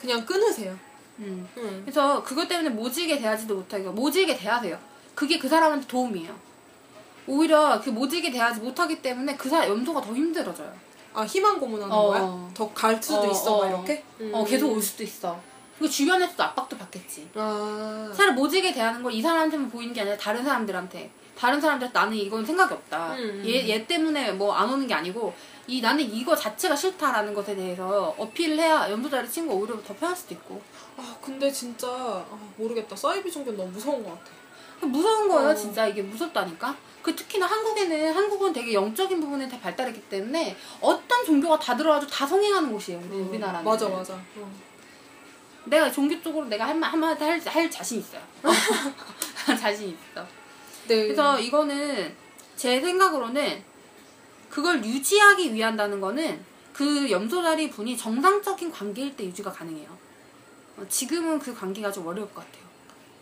그냥 0.00 0.24
끊으세요. 0.24 0.76
음. 1.18 1.48
응. 1.58 1.80
그래서 1.84 2.22
그것 2.22 2.46
때문에 2.48 2.70
모질게 2.70 3.18
대하지도 3.18 3.54
못하게 3.56 3.84
모질게 3.84 4.36
대하세요. 4.36 4.78
그게 5.14 5.38
그 5.38 5.48
사람한테 5.48 5.86
도움이에요. 5.86 6.34
오히려 7.26 7.80
그 7.80 7.90
모질게 7.90 8.30
대하지 8.30 8.60
못하기 8.60 9.00
때문에 9.02 9.36
그 9.36 9.48
사람 9.48 9.68
염소가 9.70 10.00
더 10.00 10.14
힘들어져요. 10.14 10.72
아 11.14 11.24
희망 11.24 11.60
고문하는 11.60 11.92
어. 11.94 12.06
거야? 12.08 12.50
더 12.54 12.72
갈 12.74 13.00
수도 13.02 13.20
어, 13.20 13.30
있어 13.30 13.58
막 13.58 13.64
어. 13.64 13.68
이렇게? 13.68 14.04
어 14.32 14.44
계속 14.44 14.72
올 14.72 14.80
수도 14.82 15.02
있어. 15.04 15.38
그리고 15.78 15.92
주변에서도 15.92 16.42
압박도 16.42 16.76
받겠지. 16.78 17.28
아. 17.34 18.12
차라리 18.16 18.34
모질게 18.34 18.72
대하는 18.72 19.02
건이 19.02 19.20
사람한테만 19.22 19.70
보이는 19.70 19.92
게 19.94 20.00
아니라 20.00 20.16
다른 20.16 20.42
사람들한테. 20.42 21.10
다른 21.38 21.60
사람들한테 21.60 21.98
나는 21.98 22.16
이건 22.16 22.44
생각이 22.44 22.72
없다. 22.74 23.14
음. 23.14 23.42
얘, 23.46 23.66
얘 23.68 23.86
때문에 23.86 24.32
뭐 24.32 24.54
안 24.54 24.68
오는 24.70 24.86
게 24.86 24.94
아니고 24.94 25.34
이 25.66 25.80
나는 25.80 26.04
이거 26.04 26.36
자체가 26.36 26.74
싫다라는 26.76 27.34
것에 27.34 27.54
대해서 27.56 28.14
어필을 28.18 28.58
해야 28.58 28.90
염소자리 28.90 29.28
친구가 29.30 29.58
오히려 29.58 29.82
더 29.82 29.94
편할 29.94 30.14
수도 30.16 30.34
있고. 30.34 30.60
아 30.96 31.16
근데 31.22 31.50
진짜 31.50 31.88
아, 31.88 32.38
모르겠다. 32.56 32.94
사이비 32.94 33.30
종교는 33.30 33.56
너무 33.58 33.70
무서운 33.70 34.04
것 34.04 34.10
같아. 34.10 34.30
무서운 34.84 35.28
거예요, 35.28 35.50
어. 35.50 35.54
진짜 35.54 35.86
이게 35.86 36.02
무섭다니까. 36.02 36.76
그 37.02 37.14
특히나 37.14 37.46
한국에는 37.46 38.12
한국은 38.14 38.52
되게 38.52 38.74
영적인 38.74 39.20
부분에 39.20 39.48
다 39.48 39.58
발달했기 39.60 40.00
때문에 40.08 40.56
어떤 40.80 41.24
종교가 41.24 41.58
다 41.58 41.76
들어와도 41.76 42.06
다 42.06 42.26
성행하는 42.26 42.72
곳이에요. 42.72 43.00
우리 43.00 43.16
음, 43.18 43.28
우리나라는. 43.30 43.64
맞아 43.64 43.88
맞아. 43.88 44.14
어. 44.14 44.52
내가 45.64 45.90
종교 45.90 46.20
쪽으로 46.20 46.46
내가 46.46 46.66
한 46.66 46.82
한마디 46.82 47.22
할, 47.24 47.40
할 47.40 47.70
자신 47.70 47.98
있어요. 48.00 48.20
자신 49.60 49.88
있어. 49.90 50.26
네. 50.88 51.04
그래서 51.04 51.38
이거는 51.38 52.14
제 52.56 52.80
생각으로는 52.80 53.62
그걸 54.50 54.84
유지하기 54.84 55.54
위한다는 55.54 56.00
거는 56.00 56.44
그 56.72 57.10
염소자리 57.10 57.70
분이 57.70 57.96
정상적인 57.96 58.70
관계일 58.70 59.16
때 59.16 59.24
유지가 59.24 59.50
가능해요. 59.50 59.88
어, 60.76 60.86
지금은 60.88 61.38
그 61.38 61.54
관계가 61.54 61.90
좀 61.92 62.06
어려울 62.06 62.26
것 62.32 62.44
같아요. 62.44 62.62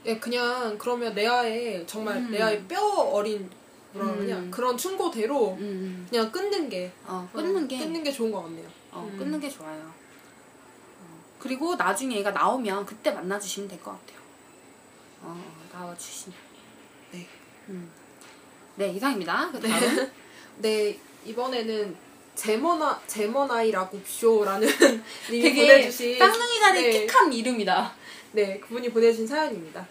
예, 0.07 0.19
그냥 0.19 0.77
그러면 0.79 1.15
내 1.15 1.27
아에 1.27 1.85
정말 1.87 2.17
음. 2.17 2.31
내 2.31 2.41
아에 2.41 2.63
뼈 2.67 2.81
어린 2.83 3.51
뭐라 3.93 4.13
그러냐 4.13 4.37
음. 4.39 4.51
그런 4.51 4.77
충고대로 4.77 5.53
음, 5.55 5.61
음. 5.61 6.07
그냥 6.09 6.31
끊는 6.33 6.69
게 6.69 6.91
어, 7.05 7.29
끊는 7.33 7.65
어, 7.65 7.67
게 7.67 7.79
끊는 7.79 8.03
게 8.03 8.11
좋은 8.13 8.31
것 8.33 8.43
같네요. 8.45 8.67
어, 8.93 9.09
음. 9.13 9.19
끊는 9.19 9.39
게 9.41 9.49
좋아요. 9.51 9.93
어, 11.01 11.25
그리고 11.39 11.75
나중에 11.77 12.17
얘가 12.17 12.31
나오면 12.31 12.87
그때 12.87 13.11
만나주시면 13.11 13.69
될 13.69 13.79
것 13.83 13.91
같아요. 13.93 14.19
어, 15.23 15.45
나와주시면. 15.73 16.50
네. 17.67 17.75
음. 17.75 17.91
네, 18.77 18.89
이상입니다. 18.89 19.51
그 19.53 19.61
다음. 19.61 20.11
네 20.59 20.99
이번에는 21.25 21.97
제머나 22.35 23.01
제머나이라고 23.07 24.01
쇼라는 24.05 24.69
님이 25.31 25.43
되게 25.43 25.67
보내주신 25.67 26.19
쌍둥이 26.19 26.61
자리 26.61 26.83
네. 26.83 26.91
킥한 27.07 27.33
이름이다. 27.33 27.93
네, 28.33 28.59
그분이 28.61 28.91
보내주신 28.91 29.27
사연입니다. 29.27 29.87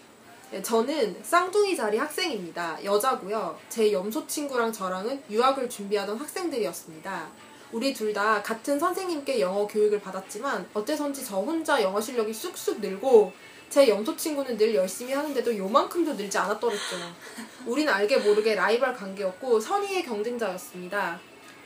네, 0.50 0.60
저는 0.62 1.16
쌍둥이 1.22 1.76
자리 1.76 1.96
학생입니다. 1.98 2.82
여자고요. 2.84 3.56
제 3.68 3.92
염소 3.92 4.26
친구랑 4.26 4.72
저랑은 4.72 5.22
유학을 5.30 5.68
준비하던 5.68 6.16
학생들이었습니다. 6.18 7.28
우리 7.72 7.94
둘 7.94 8.12
다 8.12 8.42
같은 8.42 8.76
선생님께 8.80 9.38
영어 9.40 9.64
교육을 9.68 10.00
받았지만 10.00 10.68
어째선지 10.74 11.24
저 11.24 11.36
혼자 11.36 11.80
영어 11.80 12.00
실력이 12.00 12.32
쑥쑥 12.32 12.80
늘고 12.80 13.32
제 13.70 13.88
염소 13.88 14.16
친구는 14.16 14.56
늘 14.58 14.74
열심히 14.74 15.12
하는데도 15.12 15.56
요만큼도 15.56 16.14
늘지 16.14 16.36
않았더랬죠. 16.36 16.96
우린 17.66 17.88
알게 17.88 18.16
모르게 18.18 18.56
라이벌 18.56 18.92
관계였고 18.94 19.60
선의의 19.60 20.02
경쟁자였습니다. 20.04 21.20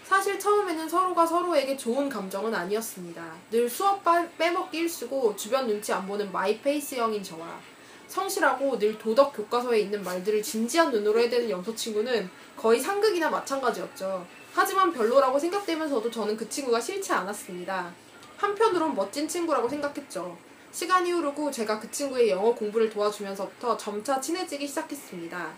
사실 0.04 0.38
처음에는 0.38 0.86
서로가 0.86 1.24
서로에게 1.24 1.78
좋은 1.78 2.10
감정은 2.10 2.54
아니었습니다. 2.54 3.24
늘 3.50 3.68
수업 3.70 4.04
빠- 4.04 4.28
빼먹기 4.36 4.76
일쑤고 4.80 5.34
주변 5.34 5.66
눈치 5.66 5.94
안 5.94 6.06
보는 6.06 6.30
my 6.30 6.52
pace 6.52 6.96
형인 6.96 7.22
저와 7.22 7.58
성실하고 8.06 8.78
늘 8.78 8.98
도덕 8.98 9.32
교과서에 9.34 9.80
있는 9.80 10.04
말들을 10.04 10.42
진지한 10.42 10.90
눈으로 10.92 11.18
해대는 11.20 11.48
염소 11.48 11.74
친구는 11.74 12.28
거의 12.54 12.78
상극이나 12.80 13.30
마찬가지였죠. 13.30 14.26
하지만 14.52 14.92
별로라고 14.92 15.38
생각되면서도 15.38 16.10
저는 16.10 16.36
그 16.36 16.46
친구가 16.50 16.78
싫지 16.78 17.10
않았습니다. 17.14 17.90
한편으론 18.36 18.94
멋진 18.94 19.26
친구라고 19.26 19.66
생각했죠. 19.70 20.36
시간이 20.74 21.12
흐르고 21.12 21.52
제가 21.52 21.78
그 21.78 21.88
친구의 21.88 22.30
영어 22.30 22.52
공부를 22.52 22.90
도와주면서부터 22.90 23.76
점차 23.76 24.20
친해지기 24.20 24.66
시작했습니다. 24.66 25.52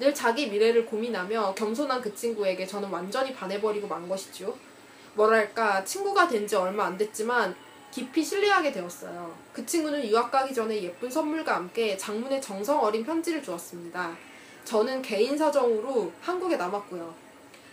늘 0.00 0.14
자기 0.14 0.48
미래를 0.48 0.86
고민하며 0.86 1.54
겸손한 1.54 2.00
그 2.00 2.14
친구에게 2.14 2.66
저는 2.66 2.88
완전히 2.88 3.34
반해버리고 3.34 3.86
만 3.86 4.08
것이죠. 4.08 4.56
뭐랄까, 5.12 5.84
친구가 5.84 6.26
된 6.26 6.46
지 6.48 6.56
얼마 6.56 6.86
안 6.86 6.96
됐지만 6.96 7.54
깊이 7.90 8.24
신뢰하게 8.24 8.72
되었어요. 8.72 9.36
그 9.52 9.64
친구는 9.66 10.02
유학 10.06 10.30
가기 10.30 10.54
전에 10.54 10.82
예쁜 10.82 11.10
선물과 11.10 11.54
함께 11.54 11.94
장문의 11.94 12.40
정성 12.40 12.82
어린 12.82 13.04
편지를 13.04 13.42
주었습니다. 13.42 14.16
저는 14.64 15.02
개인 15.02 15.36
사정으로 15.36 16.10
한국에 16.22 16.56
남았고요. 16.56 17.14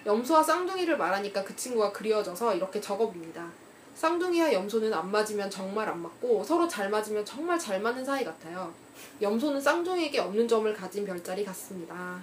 염소와 0.05 0.43
쌍둥이를 0.43 0.97
말하니까 0.97 1.45
그 1.45 1.55
친구가 1.55 1.93
그리워져서 1.93 2.55
이렇게 2.55 2.81
적어봅니다. 2.81 3.62
쌍둥이와 3.95 4.51
염소는 4.53 4.93
안 4.93 5.11
맞으면 5.11 5.49
정말 5.49 5.87
안 5.87 6.01
맞고 6.01 6.43
서로 6.43 6.67
잘 6.67 6.89
맞으면 6.89 7.23
정말 7.25 7.57
잘 7.59 7.79
맞는 7.79 8.03
사이 8.03 8.23
같아요. 8.25 8.73
염소는 9.21 9.61
쌍둥이에게 9.61 10.19
없는 10.19 10.47
점을 10.47 10.71
가진 10.73 11.05
별자리 11.05 11.43
같습니다. 11.45 12.21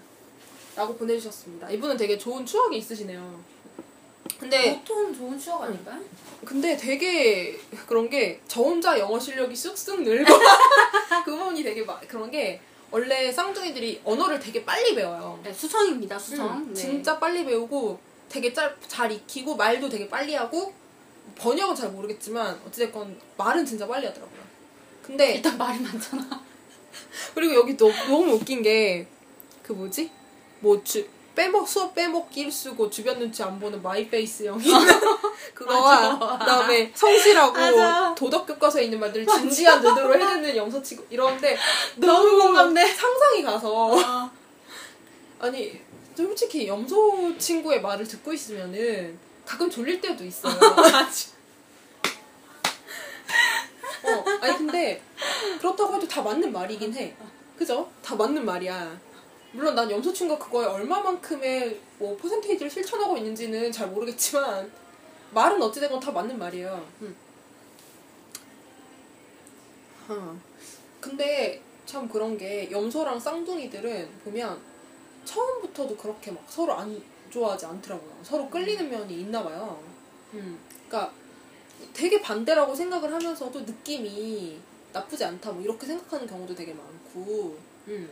라고 0.76 0.94
보내주셨습니다. 0.96 1.70
이분은 1.70 1.96
되게 1.96 2.16
좋은 2.18 2.44
추억이 2.44 2.78
있으시네요. 2.78 3.40
근데 4.38 4.78
보통 4.78 5.12
좋은 5.14 5.38
추억 5.38 5.62
아닐까? 5.62 5.98
근데 6.44 6.76
되게 6.76 7.58
그런 7.86 8.08
게 8.08 8.40
저 8.48 8.62
혼자 8.62 8.98
영어 8.98 9.18
실력이 9.18 9.54
쑥쑥 9.54 10.02
늘고 10.02 10.32
그 11.24 11.36
부분이 11.36 11.62
되게 11.62 11.82
막 11.84 12.00
그런 12.08 12.30
게 12.30 12.60
원래 12.90 13.30
쌍둥이들이 13.30 14.00
언어를 14.04 14.40
되게 14.40 14.64
빨리 14.64 14.94
배워요. 14.94 15.38
네, 15.44 15.52
수성입니다, 15.52 16.18
수성. 16.18 16.48
음, 16.48 16.68
네. 16.68 16.74
진짜 16.74 17.18
빨리 17.18 17.44
배우고 17.44 17.98
되게 18.28 18.52
짤, 18.52 18.74
잘 18.88 19.12
익히고 19.12 19.56
말도 19.56 19.88
되게 19.88 20.08
빨리 20.08 20.34
하고 20.34 20.72
번역은 21.40 21.74
잘 21.74 21.90
모르겠지만 21.90 22.60
어찌됐건 22.66 23.18
말은 23.36 23.64
진짜 23.64 23.86
빨리 23.86 24.06
하더라고요. 24.06 24.40
근데 25.02 25.34
일단 25.34 25.56
말이 25.58 25.78
많잖아. 25.80 26.40
그리고 27.34 27.54
여기 27.54 27.76
또 27.76 27.90
너무 28.08 28.32
웃긴 28.34 28.62
게 28.62 29.06
그 29.70 29.72
뭐지? 29.74 30.10
뭐 30.58 30.82
주, 30.82 31.06
빼먹 31.36 31.68
수업 31.68 31.94
빼먹기 31.94 32.40
일쑤고 32.40 32.90
주변 32.90 33.20
눈치 33.20 33.40
안 33.40 33.60
보는 33.60 33.80
my 33.80 34.02
pace 34.02 34.46
형이 34.46 34.64
그거와 35.54 36.16
맞아. 36.18 36.38
그다음에 36.38 36.90
성실하고 36.92 37.52
맞아. 37.52 38.12
도덕 38.16 38.48
교과서에 38.48 38.82
있는 38.84 38.98
말들을 38.98 39.24
진지한 39.26 39.80
눈으로 39.80 40.12
해내는 40.14 40.56
염소 40.56 40.83
친구 40.83 41.04
이러는데 41.08 41.56
너무 41.98 42.36
공감돼. 42.36 42.84
상상이 42.84 43.42
가서 43.44 43.72
어. 43.92 44.30
아니 45.38 45.80
솔직히 46.16 46.66
염소 46.66 47.32
친구의 47.38 47.80
말을 47.80 48.04
듣고 48.08 48.32
있으면은 48.32 49.16
가끔 49.50 49.68
졸릴 49.68 50.00
때도 50.00 50.22
있어요. 50.24 50.54
어, 54.04 54.24
아니 54.40 54.56
근데 54.56 55.02
그렇다고 55.58 55.96
해도 55.96 56.06
다 56.06 56.22
맞는 56.22 56.52
말이긴 56.52 56.94
해. 56.94 57.16
그죠? 57.58 57.90
다 58.00 58.14
맞는 58.14 58.44
말이야. 58.44 58.96
물론 59.50 59.74
난 59.74 59.90
염소 59.90 60.12
친구가 60.12 60.44
그거에 60.44 60.66
얼마만큼의 60.66 61.80
뭐 61.98 62.16
퍼센테이지를 62.16 62.70
실천하고 62.70 63.16
있는지는 63.16 63.72
잘 63.72 63.88
모르겠지만 63.88 64.70
말은 65.32 65.60
어찌되건 65.60 65.98
다 65.98 66.12
맞는 66.12 66.38
말이에요. 66.38 66.86
음. 67.00 67.16
어. 70.10 70.40
근데 71.00 71.60
참 71.86 72.08
그런 72.08 72.38
게 72.38 72.70
염소랑 72.70 73.18
쌍둥이들은 73.18 74.20
보면 74.22 74.60
처음부터도 75.24 75.96
그렇게 75.96 76.30
막 76.30 76.44
서로 76.48 76.74
안 76.74 77.02
좋아하지 77.30 77.66
않더라고요. 77.66 78.10
서로 78.22 78.48
끌리는 78.48 78.90
면이 78.90 79.20
있나 79.20 79.42
봐요. 79.42 79.82
음. 80.34 80.58
그러니까 80.88 81.12
되게 81.92 82.20
반대라고 82.20 82.74
생각을 82.74 83.12
하면서도 83.12 83.60
느낌이 83.60 84.58
나쁘지 84.92 85.24
않다 85.24 85.52
뭐 85.52 85.62
이렇게 85.62 85.86
생각하는 85.86 86.26
경우도 86.26 86.54
되게 86.54 86.74
많고. 86.74 87.58
음. 87.88 88.10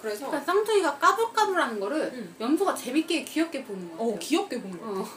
그래서 0.00 0.26
그러니까 0.26 0.44
쌍둥이가 0.52 0.98
까불까불하는 0.98 1.80
거를 1.80 2.10
음. 2.12 2.34
염소가 2.40 2.74
재밌게 2.74 3.24
귀엽게 3.24 3.64
보는 3.64 3.88
거 3.90 3.96
같아요. 3.96 4.14
어 4.14 4.18
귀엽게 4.18 4.60
보는 4.60 4.80
거 4.80 4.86
같아. 4.86 5.00
어. 5.00 5.08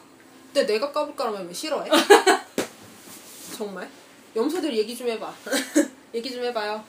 근데 0.54 0.65
내가 0.74 0.91
까불까라면 0.91 1.48
왜 1.48 1.54
싫어해? 1.54 1.89
정말? 3.58 3.89
염소들 4.36 4.76
얘기 4.78 4.95
좀 4.95 5.08
해봐. 5.08 5.34
얘기 6.13 6.32
좀 6.32 6.43
해봐요. 6.43 6.84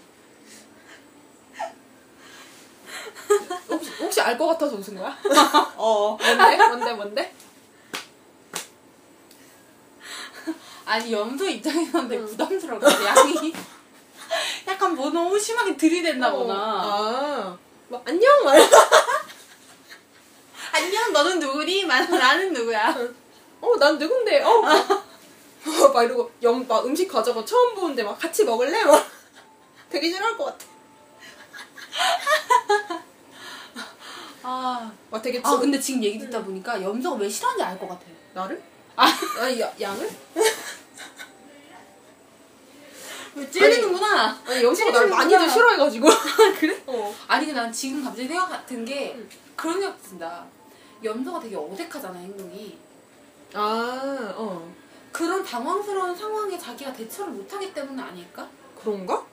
혹시, 4.16 4.20
알 4.22 4.38
것 4.38 4.46
같아서 4.46 4.76
웃은 4.76 4.94
거야? 4.96 5.14
어. 5.76 6.16
뭔데? 6.18 6.56
뭔데? 6.56 6.92
뭔데? 6.94 7.34
아니 10.86 11.12
염소 11.12 11.44
입장에서는 11.46 12.08
되게 12.08 12.22
응. 12.22 12.26
부담스러워. 12.26 12.80
양이 13.04 13.52
약간 14.66 14.94
뭐 14.94 15.10
너무 15.10 15.38
심하게 15.38 15.76
들이댔나 15.76 16.32
어, 16.32 16.38
보나. 16.38 16.54
아, 16.54 17.58
막 17.88 18.02
안녕 18.06 18.42
말. 18.44 18.58
안녕 20.72 21.12
너는 21.12 21.38
누구니? 21.40 21.84
만- 21.84 22.08
나는 22.10 22.52
누구야? 22.54 22.96
어, 23.60 23.76
난 23.78 23.98
누군데? 23.98 24.42
어. 24.42 24.48
어, 24.50 25.88
막 25.92 26.02
이러고 26.04 26.30
염, 26.42 26.66
막 26.66 26.86
음식 26.86 27.06
가져가 27.08 27.44
처음 27.44 27.74
보는데 27.74 28.02
막 28.02 28.18
같이 28.18 28.44
먹을래? 28.44 28.82
막 28.84 29.06
되게 29.90 30.08
싫어할 30.08 30.38
것 30.38 30.44
같아. 30.46 30.64
아, 34.48 34.92
막 35.10 35.20
되게 35.20 35.40
아 35.42 35.50
치- 35.50 35.58
근데 35.58 35.80
지금 35.80 36.04
얘기 36.04 36.20
듣다 36.20 36.40
보니까 36.44 36.80
염소가 36.80 37.16
왜 37.16 37.28
싫어하는지 37.28 37.64
알 37.64 37.76
것 37.80 37.88
같아. 37.88 38.02
나를? 38.32 38.62
아. 38.94 39.04
아니 39.40 39.60
야, 39.60 39.72
양을? 39.80 40.08
왜 43.34 43.50
찔리는구나. 43.50 44.40
아니 44.46 44.62
염소가 44.62 44.92
날 44.92 45.00
찔리는구나. 45.00 45.16
많이들 45.16 45.50
싫어해가지고. 45.50 46.08
그래? 46.60 46.80
어. 46.86 47.12
아니 47.26 47.46
근데 47.46 47.60
난 47.60 47.72
지금 47.72 48.04
갑자기 48.04 48.28
생각 48.28 48.64
든 48.66 48.84
게 48.84 49.14
응. 49.16 49.28
그런 49.56 49.80
생각 49.80 50.00
든다. 50.02 50.44
염소가 51.02 51.40
되게 51.40 51.56
어색하잖아 51.56 52.16
행동이. 52.18 52.78
아, 53.54 54.32
어. 54.36 54.72
그런 55.12 55.42
당황스러운 55.44 56.14
상황에 56.16 56.56
자기가 56.58 56.92
대처를 56.92 57.32
못하기 57.32 57.72
때문 57.74 57.98
아닐까? 57.98 58.48
그런가? 58.80 59.24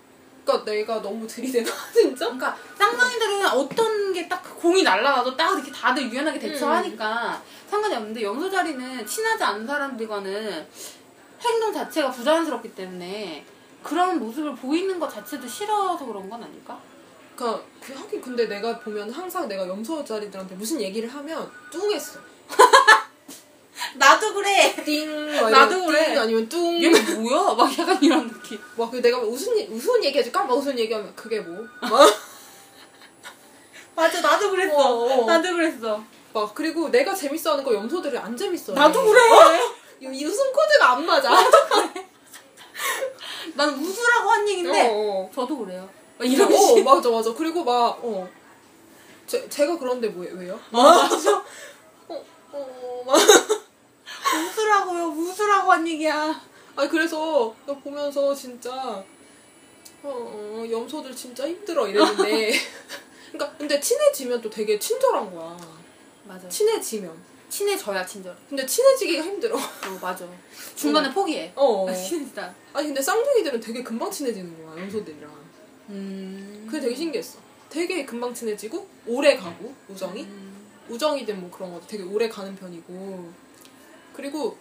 그러니까 0.46 0.72
내가 0.72 1.02
너무 1.02 1.26
들이대나 1.28 1.70
진짜? 1.94 2.26
그러니까 2.26 2.56
쌍둥이들은 2.78 3.46
어떤 3.48 4.14
게 4.14 4.28
딱 4.28 4.42
공이 4.60 4.84
날라가도 4.84 5.36
딱 5.36 5.54
이렇게 5.56 5.70
다들 5.72 6.04
유연하게 6.10 6.40
대처하니까 6.40 7.42
상관이 7.70 7.94
없는데 7.96 8.24
염소자리는 8.24 9.06
친하지 9.06 9.44
않은 9.44 9.68
사람들과는 9.68 10.68
행동 11.42 11.74
자체가 11.74 12.10
부자연스럽기 12.12 12.74
때문에 12.74 13.46
그런 13.84 14.18
모습을 14.20 14.56
보이는 14.56 14.98
것 15.00 15.10
자체도 15.10 15.46
싫어서 15.48 16.06
그런 16.06 16.30
건 16.30 16.42
아닐까? 16.44 16.80
그러니까 17.36 17.62
그 17.82 17.94
하긴 17.94 18.22
근데 18.22 18.46
내가 18.48 18.80
보면 18.80 19.10
항상 19.12 19.48
내가 19.48 19.68
염소자리들한테 19.68 20.56
무슨 20.56 20.80
얘기를 20.80 21.10
하면 21.10 21.52
뚱했어. 21.70 22.20
나도 23.96 24.34
그래. 24.34 24.76
띵. 24.84 25.36
막 25.42 25.50
나도 25.50 25.86
그래. 25.86 26.06
띵 26.08 26.20
아니면 26.20 26.50
뚱. 26.50 26.82
얘는 26.82 27.24
뭐야? 27.24 27.54
막 27.54 27.78
약간 27.78 28.02
이런 28.02 28.28
느낌. 28.28 28.60
막그 28.78 29.02
내가 29.02 29.20
무슨 29.20 29.58
얘- 29.58 29.66
무슨 29.68 30.04
얘기해줄까? 30.04 30.44
막 30.46 30.56
무슨 30.56 30.78
얘기하면 30.80 31.14
그게 31.16 31.40
뭐? 31.40 31.66
막, 31.82 31.92
맞아, 33.96 34.22
나도 34.22 34.50
그랬어. 34.52 34.76
어, 34.76 35.22
어. 35.22 35.26
나도 35.26 35.54
그랬어. 35.54 36.04
막 36.34 36.56
그리고 36.56 36.90
내가 36.90 37.14
재밌어하는 37.14 37.64
거 37.64 37.74
염소들이 37.74 38.18
안 38.18 38.36
재밌어. 38.36 38.74
나도 38.74 39.06
그래. 39.06 39.20
이, 40.02 40.06
이 40.06 40.26
웃음 40.26 40.52
코드가 40.52 40.92
안 40.94 41.06
맞아. 41.06 41.30
나는 43.56 43.76
웃으라고 43.76 44.30
한 44.32 44.48
얘긴데 44.50 44.88
어, 44.90 44.94
어. 44.94 45.32
저도 45.34 45.60
그래요. 45.60 45.88
막 46.18 46.26
이런 46.28 46.52
어, 46.52 46.58
식. 46.58 46.84
맞아 46.84 47.10
맞아. 47.10 47.34
그리고 47.34 47.64
막 47.64 48.00
어. 48.02 48.28
제, 49.28 49.48
제가 49.50 49.78
그런데 49.78 50.08
뭐 50.10 50.26
왜요? 50.32 50.60
맞아. 50.72 51.44
어, 52.08 52.26
어, 52.52 53.04
막. 53.06 53.16
웃으라고요. 54.40 55.04
웃으라고 55.08 55.72
한 55.72 55.88
얘기야. 55.88 56.42
아니 56.76 56.90
그래서 56.90 57.56
나 57.66 57.74
보면서 57.76 58.34
진짜 58.34 58.72
어, 58.74 60.10
어, 60.10 60.66
염소들 60.70 61.16
진짜 61.16 61.48
힘들어 61.48 61.88
이랬는데 61.88 62.52
그러니까 63.32 63.58
근데 63.58 63.80
친해지면 63.80 64.42
또 64.42 64.50
되게 64.50 64.78
친절한 64.78 65.34
거야. 65.34 65.58
맞아. 66.26 66.48
친해지면. 66.50 67.34
친해져야 67.50 68.04
친절. 68.04 68.36
근데 68.50 68.66
친해지기가 68.66 69.24
힘들어. 69.24 69.56
어, 69.56 70.00
맞아. 70.02 70.28
중간에 70.76 71.14
포기해. 71.14 71.52
어. 71.56 71.88
아, 71.88 71.94
친해지다. 71.94 72.54
아니 72.74 72.88
근데 72.88 73.02
쌍둥이들은 73.02 73.60
되게 73.60 73.84
금방 73.84 74.10
친해지는 74.10 74.66
거야 74.66 74.82
염소들이랑. 74.82 75.32
음. 75.90 76.66
그게 76.68 76.82
되게 76.82 76.96
신기했어. 76.96 77.38
되게 77.70 78.06
금방 78.06 78.34
친해지고 78.34 78.88
오래 79.06 79.36
가고 79.38 79.74
우정이 79.88 80.24
음. 80.24 80.68
우정이든 80.90 81.42
뭐 81.42 81.50
그런 81.52 81.72
거 81.74 81.82
되게 81.88 82.04
오래 82.04 82.28
가는 82.28 82.56
편이고 82.56 83.32
그리고 84.14 84.58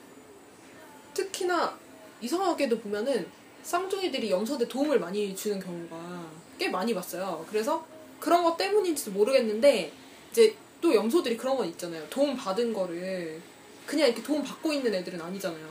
특히나 1.14 1.78
이상하게도 2.20 2.80
보면은 2.80 3.26
쌍둥이들이 3.62 4.30
염소한테 4.30 4.66
도움을 4.68 4.98
많이 4.98 5.34
주는 5.36 5.60
경우가 5.60 6.26
꽤 6.58 6.68
많이 6.68 6.94
봤어요. 6.94 7.44
그래서 7.48 7.84
그런 8.18 8.42
것 8.42 8.56
때문인지도 8.56 9.12
모르겠는데 9.12 9.92
이제 10.30 10.56
또 10.80 10.94
염소들이 10.94 11.36
그런 11.36 11.56
건 11.56 11.68
있잖아요. 11.68 12.04
도움 12.08 12.36
받은 12.36 12.72
거를 12.72 13.40
그냥 13.86 14.08
이렇게 14.08 14.22
도움 14.22 14.42
받고 14.42 14.72
있는 14.72 14.94
애들은 14.94 15.20
아니잖아요. 15.20 15.66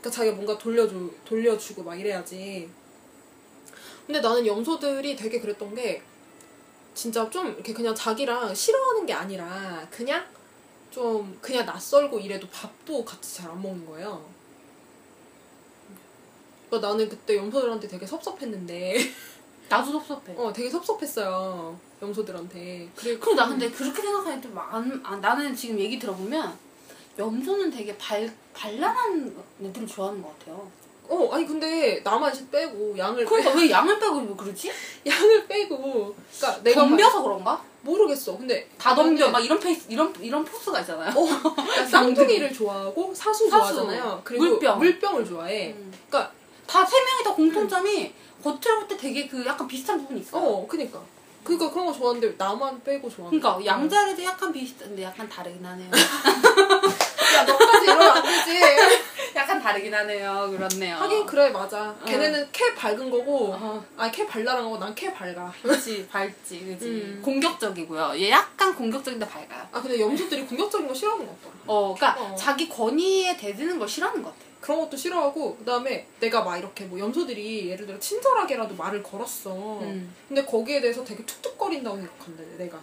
그러니까 0.00 0.10
자기가 0.10 0.34
뭔가 0.34 0.56
돌려줘 0.58 0.94
돌려주고 1.24 1.82
막 1.82 1.98
이래야지. 1.98 2.68
근데 4.06 4.20
나는 4.20 4.46
염소들이 4.46 5.14
되게 5.14 5.40
그랬던 5.40 5.74
게 5.74 6.02
진짜 6.94 7.28
좀 7.30 7.48
이렇게 7.48 7.72
그냥 7.72 7.94
자기랑 7.94 8.54
싫어하는 8.54 9.06
게 9.06 9.12
아니라 9.12 9.86
그냥 9.90 10.26
좀 10.90 11.38
그냥 11.40 11.64
낯설고 11.66 12.18
이래도 12.18 12.46
밥도 12.48 13.04
같이 13.04 13.36
잘 13.36 13.50
안 13.50 13.62
먹는 13.62 13.86
거예요. 13.86 14.24
그러니까 16.68 16.88
나는 16.88 17.08
그때 17.08 17.36
염소들한테 17.36 17.88
되게 17.88 18.06
섭섭했는데 18.06 18.96
나도 19.68 19.92
섭섭해. 19.92 20.34
어 20.36 20.52
되게 20.52 20.68
섭섭했어요 20.70 21.78
염소들한테. 22.02 22.88
그래 22.94 23.18
그리고 23.18 23.34
나 23.34 23.48
근데 23.48 23.70
그렇게 23.70 24.02
생각하니 24.02 24.40
좀 24.42 24.56
안, 24.58 25.00
안, 25.04 25.20
나는 25.20 25.54
지금 25.54 25.78
얘기 25.78 25.98
들어보면 25.98 26.56
염소는 27.18 27.70
되게 27.70 27.96
발, 27.98 28.32
발랄한 28.54 29.36
애들을 29.62 29.86
좋아하는 29.86 30.22
것 30.22 30.38
같아요. 30.38 30.70
어 31.10 31.28
아니 31.32 31.44
근데 31.46 32.00
나만 32.04 32.32
싹 32.34 32.50
빼고 32.50 32.96
양을 32.96 33.24
그러니까 33.26 33.50
왜 33.52 33.68
양을 33.70 33.98
빼고 33.98 34.16
왜 34.18 34.34
그러지? 34.36 34.70
빼, 35.04 35.10
양을 35.10 35.46
빼고 35.48 36.14
그러니까 36.38 36.62
내가 36.62 36.80
덤벼서 36.82 37.22
그런가? 37.22 37.44
막- 37.52 37.64
모르겠어. 37.82 38.36
근데 38.36 38.68
다 38.78 38.94
덤벼 38.94 39.30
막 39.30 39.40
이런 39.40 39.58
페이스 39.58 39.86
이런 39.88 40.14
이런 40.20 40.44
포스가 40.44 40.80
있잖아요. 40.80 41.10
어, 41.10 41.24
그러니까 41.54 41.86
쌍둥이를 41.86 42.52
좋아하고 42.52 43.12
사수, 43.14 43.48
사수, 43.50 43.74
좋아하잖아요. 43.74 44.20
그리고 44.22 44.44
물병. 44.44 44.78
물병을 44.78 45.24
좋아해. 45.24 45.70
음. 45.72 45.92
그러니까 46.08 46.32
다 46.66 46.84
세 46.86 46.96
명이 47.00 47.24
다 47.24 47.34
공통점이 47.34 48.12
겉으로 48.44 48.60
볼 48.80 48.88
때 48.88 48.96
되게 48.96 49.26
그 49.26 49.44
약간 49.46 49.66
비슷한 49.66 49.98
부분이 49.98 50.20
있어. 50.20 50.38
요어 50.38 50.66
그니까 50.68 51.00
그니까 51.42 51.70
그런 51.70 51.86
거 51.86 51.92
좋아하는데 51.92 52.34
나만 52.36 52.82
빼고 52.84 53.08
좋아하는 53.08 53.40
그러니까. 53.40 53.64
양자리도 53.64 54.22
약간 54.24 54.52
비슷한데 54.52 55.02
약간 55.02 55.26
다르긴 55.28 55.64
하네요. 55.64 55.90
야 57.36 57.44
너까지 57.44 57.84
이러면 57.84 58.08
안 58.16 58.22
되지. 58.22 58.60
약간 59.36 59.60
다르긴 59.62 59.94
하네요. 59.94 60.50
그렇네요. 60.50 60.96
하긴 60.96 61.24
그래 61.26 61.50
맞아. 61.50 61.90
어. 61.90 62.04
걔네는 62.04 62.48
캐 62.52 62.74
밝은 62.74 63.10
거고 63.10 63.52
어, 63.54 63.84
아캐 63.96 64.26
발랄한 64.26 64.64
거고 64.64 64.78
난 64.78 64.94
캐 64.94 65.12
밝아. 65.12 65.52
그렇지 65.62 66.08
밝지, 66.10 66.64
그렇지. 66.64 66.84
음. 66.86 67.22
공격적이고요. 67.24 68.12
얘 68.16 68.30
약간 68.30 68.74
공격적인데 68.74 69.26
밝아요. 69.28 69.68
아 69.72 69.80
근데 69.80 70.00
염소들이 70.00 70.46
공격적인 70.46 70.88
거 70.88 70.92
싫어하는 70.94 71.26
것 71.26 71.36
같더라. 71.40 71.54
어, 71.66 71.94
그러니까 71.96 72.20
어. 72.22 72.34
자기 72.36 72.68
권위에 72.68 73.36
대드는 73.36 73.78
걸 73.78 73.88
싫어하는 73.88 74.22
것 74.22 74.30
같아. 74.30 74.40
그런 74.60 74.80
것도 74.80 74.96
싫어하고 74.96 75.56
그다음에 75.56 76.06
내가 76.18 76.42
막 76.42 76.58
이렇게 76.58 76.84
뭐 76.84 76.98
염소들이 76.98 77.70
예를 77.70 77.86
들어 77.86 77.98
친절하게라도 77.98 78.74
말을 78.74 79.02
걸었어. 79.02 79.78
음. 79.80 80.14
근데 80.28 80.44
거기에 80.44 80.80
대해서 80.82 81.02
되게 81.04 81.24
툭툭거린다고 81.24 81.96
생각한다 81.96 82.42
내가. 82.58 82.78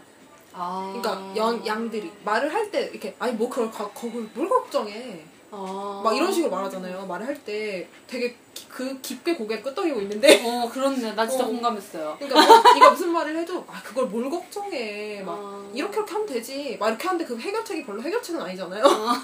아. 0.57 0.93
그러니까 1.01 1.35
양, 1.37 1.65
양들이 1.65 2.11
말을 2.23 2.53
할 2.53 2.71
때 2.71 2.89
이렇게 2.91 3.15
아니 3.19 3.33
뭐 3.33 3.49
그걸 3.49 3.71
가- 3.71 3.89
거기 3.93 4.17
뭘 4.33 4.49
걱정해 4.49 5.23
아. 5.51 6.01
막 6.03 6.15
이런 6.15 6.31
식으로 6.33 6.51
말하잖아요 6.51 7.05
말을 7.05 7.27
할 7.27 7.37
때 7.45 7.87
되게 8.07 8.35
기- 8.53 8.67
그 8.67 8.99
깊게 9.01 9.35
고개를 9.35 9.63
끄덕이고 9.63 10.01
있는데 10.01 10.41
어, 10.45 10.69
그렇네. 10.69 11.13
나 11.13 11.25
진짜 11.27 11.45
어. 11.45 11.47
공감했어요. 11.47 12.17
그러니까 12.19 12.45
뭐 12.61 12.73
네가 12.73 12.89
무슨 12.91 13.11
말을 13.13 13.37
해도 13.37 13.63
아 13.67 13.81
그걸 13.83 14.05
뭘 14.07 14.29
걱정해 14.29 15.21
막 15.25 15.33
아. 15.37 15.69
이렇게 15.73 15.97
이렇게 15.97 16.11
하면 16.11 16.27
되지 16.27 16.77
막 16.79 16.89
이렇게 16.89 17.07
하는데 17.07 17.25
그 17.25 17.37
해결책이 17.39 17.85
별로 17.85 18.01
해결책은 18.01 18.41
아니잖아요 18.41 18.83
아, 18.85 19.23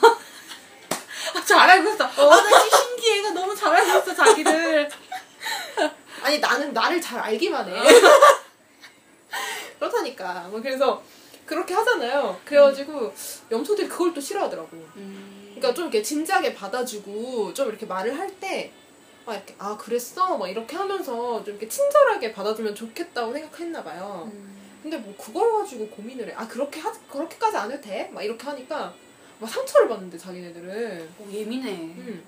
잘 1.45 1.69
알고 1.69 1.89
있어. 1.89 2.03
아, 2.05 2.41
나 2.41 2.59
신기해. 2.69 3.17
얘가 3.19 3.31
너무 3.31 3.55
잘 3.55 3.73
알고 3.73 3.99
있어, 3.99 4.13
자기를. 4.13 4.89
아니 6.21 6.39
나는 6.39 6.73
나를 6.73 7.01
잘 7.01 7.19
알기만 7.19 7.67
해 7.69 7.73
그렇다니까 9.79 10.47
뭐 10.49 10.61
그래서 10.61 11.01
그렇게 11.53 11.73
하잖아요 11.73 12.39
그래가지고 12.45 13.13
염소들이 13.51 13.87
그걸 13.87 14.13
또 14.13 14.19
싫어하더라고 14.21 14.69
음. 14.95 15.41
그러니까 15.55 15.73
좀 15.73 15.85
이렇게 15.85 16.01
진지하게 16.01 16.53
받아주고 16.53 17.53
좀 17.53 17.69
이렇게 17.69 17.85
말을 17.85 18.17
할 18.17 18.29
때 18.39 18.71
막 19.25 19.35
이렇게 19.35 19.55
아 19.57 19.77
그랬어 19.77 20.37
막 20.37 20.49
이렇게 20.49 20.75
하면서 20.75 21.41
좀 21.43 21.53
이렇게 21.53 21.67
친절하게 21.67 22.33
받아주면 22.33 22.75
좋겠다고 22.75 23.31
생각했나 23.31 23.83
봐요. 23.83 24.29
음. 24.33 24.53
근데 24.81 24.97
뭐 24.97 25.15
그걸 25.17 25.49
가지고 25.59 25.87
고민을 25.87 26.27
해. 26.29 26.33
아 26.33 26.45
그렇게 26.47 26.79
하 26.81 26.91
그렇게까지 26.91 27.55
안 27.55 27.71
해도 27.71 27.81
돼? 27.81 28.09
막 28.13 28.21
이렇게 28.21 28.43
하니까 28.45 28.93
막 29.39 29.49
상처를 29.49 29.87
받는데 29.87 30.17
자기네들은. 30.17 31.09
어, 31.19 31.27
예민해. 31.31 31.71
음. 31.71 32.23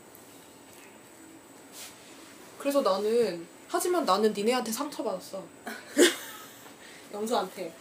그래서 2.58 2.82
나는 2.82 3.46
하지만 3.68 4.06
나는 4.06 4.32
니네한테 4.32 4.72
상처 4.72 5.04
받았어. 5.04 5.44
염소한테 7.14 7.74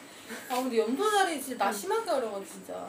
아, 0.48 0.56
근데 0.56 0.78
염소자리 0.78 1.40
진짜 1.42 1.64
나 1.64 1.72
심하게 1.72 2.10
어려워, 2.10 2.44
진짜. 2.44 2.88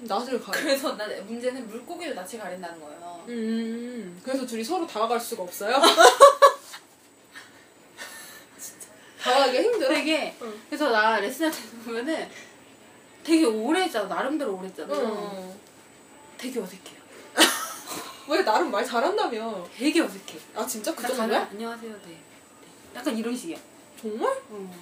낯을 0.00 0.40
가려. 0.40 0.60
그래서 0.60 0.94
나 0.96 1.06
문제는 1.22 1.66
물고기를 1.68 2.14
낯을 2.14 2.38
가린다는 2.38 2.80
거예요. 2.80 3.24
음. 3.28 4.20
그래서 4.22 4.44
둘이 4.46 4.62
서로 4.62 4.86
다가갈 4.86 5.18
수가 5.18 5.42
없어요. 5.42 5.76
다가가기 9.22 9.58
힘들어. 9.58 9.88
되게 9.88 10.36
응. 10.40 10.60
그래서 10.68 10.90
나 10.90 11.18
레슨할 11.18 11.50
때 11.52 11.58
보면은 11.84 12.28
되게 13.24 13.44
오래 13.44 13.82
했잖아 13.82 14.06
나름대로 14.06 14.56
오래 14.56 14.68
했잖아 14.68 14.94
응. 14.94 15.54
되게 16.38 16.60
어색해 16.60 16.92
왜 18.28 18.44
나름 18.44 18.70
말 18.70 18.84
잘한다며? 18.84 19.66
되게 19.76 20.00
어색해 20.00 20.38
아 20.54 20.64
진짜 20.64 20.94
그 20.94 21.04
정도야? 21.08 21.48
안녕하세요 21.50 21.92
네. 21.92 21.98
네. 22.06 22.18
약간 22.94 23.16
이런 23.16 23.36
식이야 23.36 23.58
정말? 24.00 24.30
어. 24.48 24.74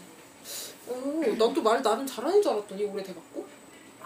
어, 0.87 1.23
난또 1.39 1.63
말 1.63 1.83
나름 1.83 2.07
잘하는 2.07 2.43
줄 2.43 2.53
알았더니 2.53 2.85
오래 2.85 3.03
돼갖고. 3.03 3.47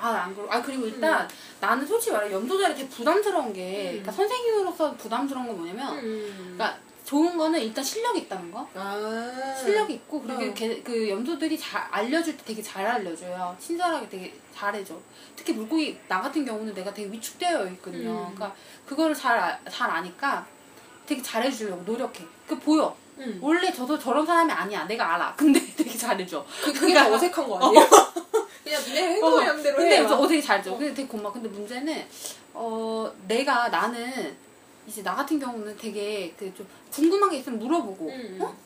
아안 0.01 0.33
그러 0.33 0.47
아 0.49 0.63
그리고 0.63 0.87
일단 0.87 1.29
나는 1.61 1.85
솔직히 1.85 2.13
말해 2.13 2.31
염소자리 2.33 2.73
되게 2.77 2.89
부담스러운 2.89 3.53
게 3.53 3.63
음. 3.81 3.89
그러니까 3.91 4.13
선생님으로서 4.13 4.95
부담스러운 4.95 5.49
건 5.49 5.57
뭐냐면 5.57 5.99
음. 5.99 6.55
그러니까 6.57 6.79
좋은 7.05 7.37
거는 7.37 7.59
일단 7.61 7.83
실력이 7.83 8.21
있다는 8.21 8.53
거 8.53 8.69
아. 8.75 9.55
실력이 9.59 9.95
있고 9.95 10.23
그리고 10.23 10.41
어. 10.41 10.55
걔- 10.55 10.81
그 10.85 11.09
염소들이 11.09 11.59
잘 11.59 11.81
알려줄 11.91 12.37
때 12.37 12.45
되게 12.45 12.63
잘 12.63 12.87
알려줘요. 12.87 13.57
친절하게 13.59 14.09
되게 14.09 14.35
잘해줘. 14.55 14.95
특히 15.35 15.53
물고기 15.55 15.99
나 16.07 16.21
같은 16.21 16.45
경우는 16.45 16.73
내가 16.75 16.95
되게 16.95 17.11
위축되어 17.11 17.67
있거든요. 17.71 18.11
음. 18.11 18.35
그러니까 18.37 18.55
그거를 18.87 19.15
잘, 19.17 19.37
아- 19.37 19.59
잘 19.69 19.91
아니까 19.91 20.47
되게 21.07 21.21
잘해주려고 21.21 21.83
노력해. 21.85 22.25
그 22.47 22.57
보여. 22.59 22.95
음. 23.19 23.39
원래 23.43 23.73
저도 23.73 23.99
저런 23.99 24.25
사람이 24.25 24.53
아니야. 24.53 24.85
내가 24.87 25.15
알아. 25.15 25.35
근데 25.39 25.61
되게 25.77 25.91
잘해줘. 25.97 26.45
그, 26.65 26.73
그게 26.73 26.95
더 26.95 27.13
어색한 27.13 27.49
거 27.49 27.59
아니에요? 27.59 27.89
그냥 28.65 28.83
니네 28.85 29.01
행동하는 29.15 29.63
대로 29.63 29.77
근데 29.77 29.97
해. 29.99 30.05
어, 30.05 30.27
되게 30.27 30.41
잘해줘. 30.43 30.71
근데 30.77 30.95
되게 30.95 31.09
고마워. 31.09 31.33
근데 31.33 31.49
문제는 31.49 32.07
어 32.55 33.11
내가 33.27 33.69
나는 33.69 34.37
이제 34.87 35.03
나 35.03 35.15
같은 35.15 35.39
경우는 35.39 35.77
되게 35.77 36.33
그 36.39 36.53
좀 36.55 36.67
궁금한 36.93 37.31
게 37.31 37.39
있으면 37.39 37.59
물어보고 37.59 38.09
음. 38.09 38.39
어? 38.41 38.57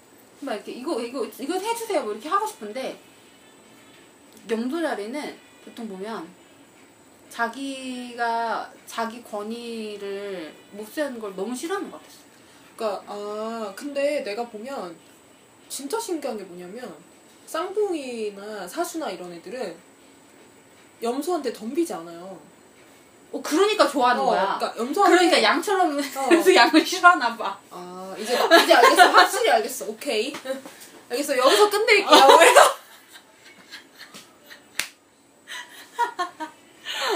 막 0.40 0.54
이렇게 0.54 0.72
이거 0.72 1.00
이거 1.00 1.24
이거 1.38 1.54
해주세요 1.54 2.02
뭐 2.02 2.12
이렇게 2.12 2.28
하고 2.28 2.46
싶은데 2.46 2.98
염소 4.50 4.80
자리는 4.80 5.36
보통 5.64 5.88
보면 5.88 6.26
자기가 7.30 8.70
자기 8.86 9.22
권위를 9.22 10.52
못 10.72 10.86
쓰는 10.86 11.18
걸 11.18 11.34
너무 11.34 11.54
싫어하는 11.54 11.90
것 11.90 11.98
같았어. 12.00 12.18
그러니까 12.76 13.02
아 13.06 13.72
근데 13.76 14.22
내가 14.22 14.44
보면 14.46 14.96
진짜 15.68 15.98
신기한 15.98 16.36
게 16.36 16.44
뭐냐면 16.44 16.94
쌍둥이나 17.46 18.66
사수나 18.66 19.10
이런 19.10 19.32
애들은 19.32 19.76
염소한테 21.02 21.52
덤비지 21.52 21.92
않아요. 21.94 22.40
어 23.32 23.40
그러니까 23.42 23.88
좋아하는 23.88 24.22
어, 24.22 24.26
거야. 24.26 24.58
그러니까 24.58 24.80
염소한테 24.82 25.16
그러니까 25.16 25.42
양처럼 25.42 25.96
그래서 26.28 26.54
양을 26.54 26.84
싫어하나 26.84 27.36
봐. 27.36 27.58
아 27.70 28.14
이제 28.18 28.36
막- 28.38 28.62
이제 28.62 28.74
알겠어 28.74 29.08
확실히 29.10 29.50
알겠어 29.50 29.86
오케이 29.86 30.32
알겠어 31.10 31.36
여기서 31.36 31.70
끝낼게요. 31.70 32.08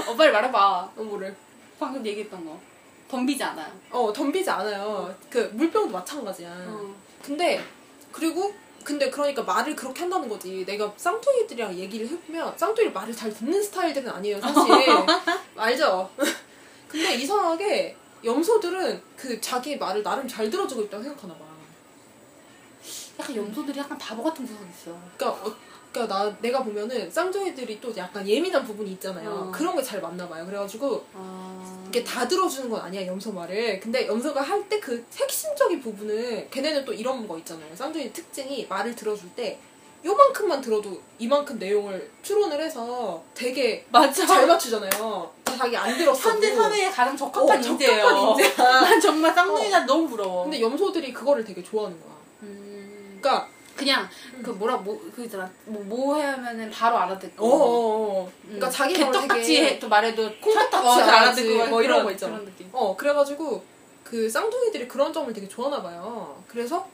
어 0.06 0.14
빨리 0.16 0.32
말해봐. 0.32 0.92
어, 0.96 1.02
뭐를? 1.02 1.36
방금 1.78 2.04
얘기했던 2.06 2.44
거. 2.44 2.58
덤비지 3.08 3.42
않아요. 3.42 3.72
어 3.90 4.12
덤비지 4.12 4.48
않아요. 4.50 5.14
그 5.30 5.38
물병도 5.54 5.90
마찬가지야. 5.92 6.50
어. 6.68 6.94
근데 7.22 7.62
그리고 8.12 8.52
근데 8.84 9.10
그러니까 9.10 9.42
말을 9.42 9.74
그렇게 9.74 10.00
한다는 10.02 10.28
거지. 10.28 10.64
내가 10.64 10.92
쌍둥이들이랑 10.96 11.74
얘기를 11.74 12.08
해보면 12.08 12.56
쌍둥이 12.56 12.90
말을 12.90 13.14
잘 13.14 13.32
듣는 13.32 13.60
스타일들은 13.62 14.08
아니에요, 14.08 14.40
사실. 14.40 14.72
알죠? 15.56 16.08
근데 16.88 17.14
이상하게 17.16 17.96
염소들은 18.24 19.02
그 19.16 19.40
자기 19.40 19.76
말을 19.76 20.02
나름 20.02 20.26
잘 20.28 20.48
들어주고 20.48 20.82
있다고 20.82 21.02
생각하나 21.02 21.34
봐. 21.34 21.40
약간 23.18 23.34
염소들이 23.36 23.78
약간 23.78 23.98
바보 23.98 24.22
같은 24.22 24.46
구석이 24.46 24.70
있어. 24.70 24.96
그러니까 25.16 25.48
어, 25.48 25.54
그러니까 25.96 26.14
나 26.24 26.36
내가 26.40 26.62
보면은 26.62 27.10
쌍둥이들이 27.10 27.80
또 27.80 27.92
약간 27.96 28.26
예민한 28.28 28.64
부분이 28.64 28.92
있잖아요. 28.92 29.30
어. 29.30 29.52
그런 29.52 29.74
게 29.76 29.82
잘 29.82 30.00
맞나 30.00 30.28
봐요. 30.28 30.44
그래가지고 30.46 31.04
아. 31.14 31.84
이게 31.88 32.02
다 32.04 32.26
들어주는 32.28 32.68
건 32.68 32.80
아니야 32.80 33.06
염소 33.06 33.32
말을 33.32 33.80
근데 33.80 34.06
염소가 34.06 34.40
할 34.42 34.68
때 34.68 34.80
그 34.80 35.04
핵심적인 35.14 35.80
부분은 35.80 36.50
걔네는 36.50 36.84
또 36.84 36.92
이런 36.92 37.26
거 37.28 37.38
있잖아요 37.38 37.74
쌍둥이 37.74 38.12
특징이 38.12 38.66
말을 38.68 38.94
들어줄 38.96 39.30
때 39.30 39.58
요만큼만 40.04 40.60
들어도 40.60 41.00
이만큼 41.18 41.58
내용을 41.58 42.10
추론을 42.22 42.60
해서 42.60 43.22
되게 43.34 43.84
맞아. 43.90 44.26
잘 44.26 44.46
맞추잖아요 44.46 45.30
다 45.44 45.56
자기 45.56 45.76
안 45.76 45.96
들었어 45.96 46.30
현대 46.30 46.54
사회에 46.54 46.90
가장 46.90 47.16
적합한 47.16 47.48
어, 47.64 47.68
인재예요. 47.68 48.02
적합한 48.02 48.28
인재야. 48.30 48.56
난 48.82 49.00
정말 49.00 49.32
쌍둥이가 49.34 49.86
너무 49.86 50.08
부러워. 50.08 50.42
근데 50.44 50.60
염소들이 50.60 51.12
그거를 51.12 51.44
되게 51.44 51.62
좋아하는 51.62 51.98
거야 52.00 52.12
음, 52.42 53.18
그러니까 53.22 53.48
그냥 53.76 54.08
그 54.42 54.50
뭐라 54.50 54.76
뭐그 54.78 55.24
있잖아 55.24 55.48
뭐, 55.66 55.82
뭐 55.84 56.16
해야면은 56.16 56.70
바로 56.70 56.96
알아듣고. 56.96 57.44
어어어 57.44 58.24
음. 58.24 58.42
그러니까 58.44 58.70
자기 58.70 58.98
말을 58.98 59.12
개떡같이 59.12 59.78
또 59.78 59.88
말해도 59.88 60.34
콩떡같이 60.40 60.86
어, 60.86 60.96
잘 60.96 61.14
알아듣고 61.14 61.66
뭐 61.68 61.82
이런 61.82 62.04
거 62.04 62.10
있잖아. 62.10 62.32
그런 62.32 62.46
느낌. 62.46 62.68
어 62.72 62.96
그래가지고 62.96 63.62
그 64.02 64.28
쌍둥이들이 64.30 64.88
그런 64.88 65.12
점을 65.12 65.30
되게 65.32 65.46
좋아하나 65.46 65.82
봐요. 65.82 66.42
그래서 66.48 66.88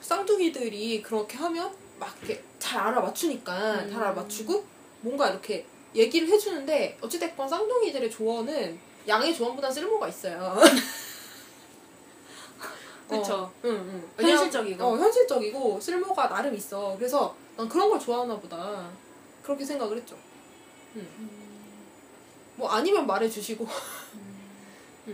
쌍둥이들이 0.00 1.02
그렇게 1.02 1.38
하면 1.38 1.70
막 1.98 2.14
이렇게 2.18 2.42
잘 2.58 2.82
알아맞추니까 2.82 3.52
음. 3.52 3.90
잘 3.90 4.02
알아맞추고 4.02 4.64
뭔가 5.00 5.28
이렇게 5.28 5.66
얘기를 5.94 6.28
해주는데 6.28 6.98
어찌됐건 7.00 7.48
쌍둥이들의 7.48 8.10
조언은 8.10 8.78
양의 9.08 9.34
조언보다 9.34 9.70
쓸모가 9.70 10.08
있어요. 10.08 10.56
그쵸. 13.10 13.34
어, 13.34 13.52
응, 13.64 13.70
응. 13.70 14.24
현실적이고. 14.24 14.84
어, 14.84 14.96
현실적이고 14.96 15.80
쓸모가 15.80 16.28
나름 16.28 16.54
있어. 16.54 16.94
그래서 16.96 17.34
난 17.56 17.68
그런 17.68 17.90
걸 17.90 17.98
좋아하나 17.98 18.38
보다. 18.38 18.90
그렇게 19.42 19.64
생각을 19.64 19.96
했죠. 19.96 20.16
응. 20.96 21.30
뭐 22.56 22.68
아니면 22.70 23.06
말해주시고. 23.06 23.66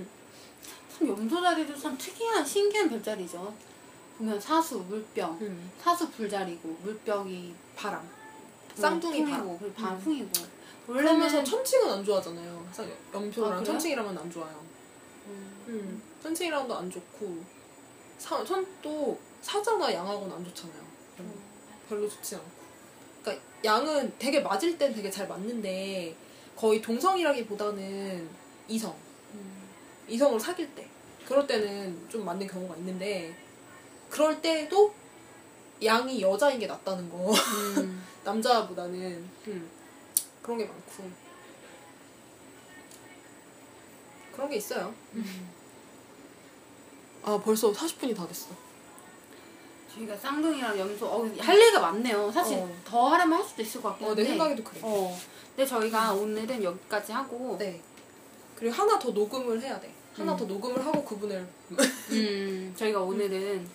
참 0.99 1.09
염소 1.09 1.41
자리도 1.43 1.77
참 1.79 1.97
특이한 1.99 2.45
신기한 2.45 2.89
별자리죠. 2.89 3.53
보면 4.19 4.41
사수 4.41 4.79
물병, 4.79 5.37
응. 5.43 5.71
사수 5.79 6.11
불자리고 6.11 6.69
물병이 6.83 7.55
바람. 7.77 8.09
쌍둥이 8.75 9.25
바람. 9.25 9.59
그리고 9.59 9.75
반풍이고. 9.75 10.31
원래는 10.89 11.45
천칭은 11.45 11.91
안 11.91 12.05
좋아하잖아요. 12.05 12.67
쌍- 12.73 12.87
아, 12.87 13.17
염소랑 13.17 13.51
그래요? 13.59 13.65
천칭이랑은 13.65 14.17
안 14.17 14.31
좋아요. 14.31 14.65
음, 15.27 15.65
음. 15.69 16.03
천칭이랑도 16.23 16.75
안 16.77 16.91
좋고 16.91 17.45
사, 18.19 18.45
천또 18.45 19.19
사자나 19.41 19.93
양하고는 19.93 20.37
안 20.37 20.45
좋잖아요. 20.45 20.83
음. 21.21 21.35
별로 21.89 22.09
좋지 22.09 22.37
않고. 22.37 22.51
그러니까 23.23 23.45
양은 23.65 24.13
되게 24.19 24.41
맞을 24.41 24.77
땐 24.79 24.95
되게 24.95 25.11
잘 25.11 25.29
맞는데 25.29 26.17
거의 26.57 26.81
동성이라기보다는 26.81 28.29
이성. 28.69 28.97
음. 29.35 29.69
이성을 30.09 30.39
사귈 30.39 30.75
때. 30.75 30.89
그럴 31.27 31.47
때는 31.47 32.09
좀 32.09 32.25
맞는 32.25 32.47
경우가 32.47 32.77
있는데 32.77 33.37
그럴 34.09 34.41
때도 34.41 34.95
양이 35.85 36.23
여자인 36.23 36.59
게 36.59 36.67
낫다는 36.67 37.09
거. 37.11 37.33
음. 37.33 38.05
남자보다는 38.27 39.29
음, 39.47 39.71
그런 40.43 40.59
게 40.59 40.65
많고 40.65 41.11
그런 44.33 44.51
게 44.51 44.57
있어요. 44.57 44.93
아 47.27 47.39
벌써 47.45 47.73
40분이 47.73 48.17
다 48.17 48.27
됐어. 48.27 48.47
저희가 49.93 50.17
쌍둥이랑 50.17 50.79
염소 50.79 51.07
어, 51.07 51.29
할 51.41 51.61
얘기가 51.61 51.81
많네요. 51.81 52.31
사실 52.31 52.59
어. 52.59 52.71
더 52.85 53.09
하려면 53.09 53.39
할 53.41 53.45
수도 53.45 53.63
있을 53.63 53.83
것 53.83 53.89
같긴 53.91 54.07
어, 54.07 54.11
한데. 54.11 54.23
내 54.23 54.29
생각에도 54.29 54.63
그래. 54.63 54.81
어. 54.83 55.19
근데 55.57 55.67
저희가 55.69 56.13
오늘은 56.13 56.63
여기까지 56.63 57.11
하고 57.13 57.57
네. 57.59 57.83
그리고 58.55 58.75
하나 58.75 58.97
더 58.99 59.11
녹음을 59.11 59.61
해야 59.61 59.81
돼. 59.81 59.93
하나 60.17 60.33
음. 60.33 60.37
더 60.37 60.45
녹음을 60.45 60.85
하고 60.87 61.05
그분을 61.05 61.47
음, 62.13 62.75
저희가 62.77 63.01
오늘은 63.01 63.69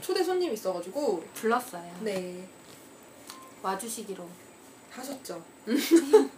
초대 0.00 0.22
손님 0.24 0.50
이 0.50 0.54
있어가지고 0.54 1.22
불렀어요. 1.34 1.98
네 2.00 2.48
와주시기로. 3.62 4.26
하셨죠. 4.90 5.42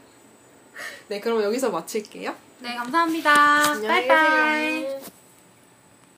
네 1.08 1.20
그럼 1.20 1.42
여기서 1.42 1.70
마칠게요. 1.70 2.34
네, 2.60 2.74
감사합니다. 2.74 3.30
안녕히 3.32 3.86
빠이빠이. 4.08 4.80
계세요. 4.82 5.15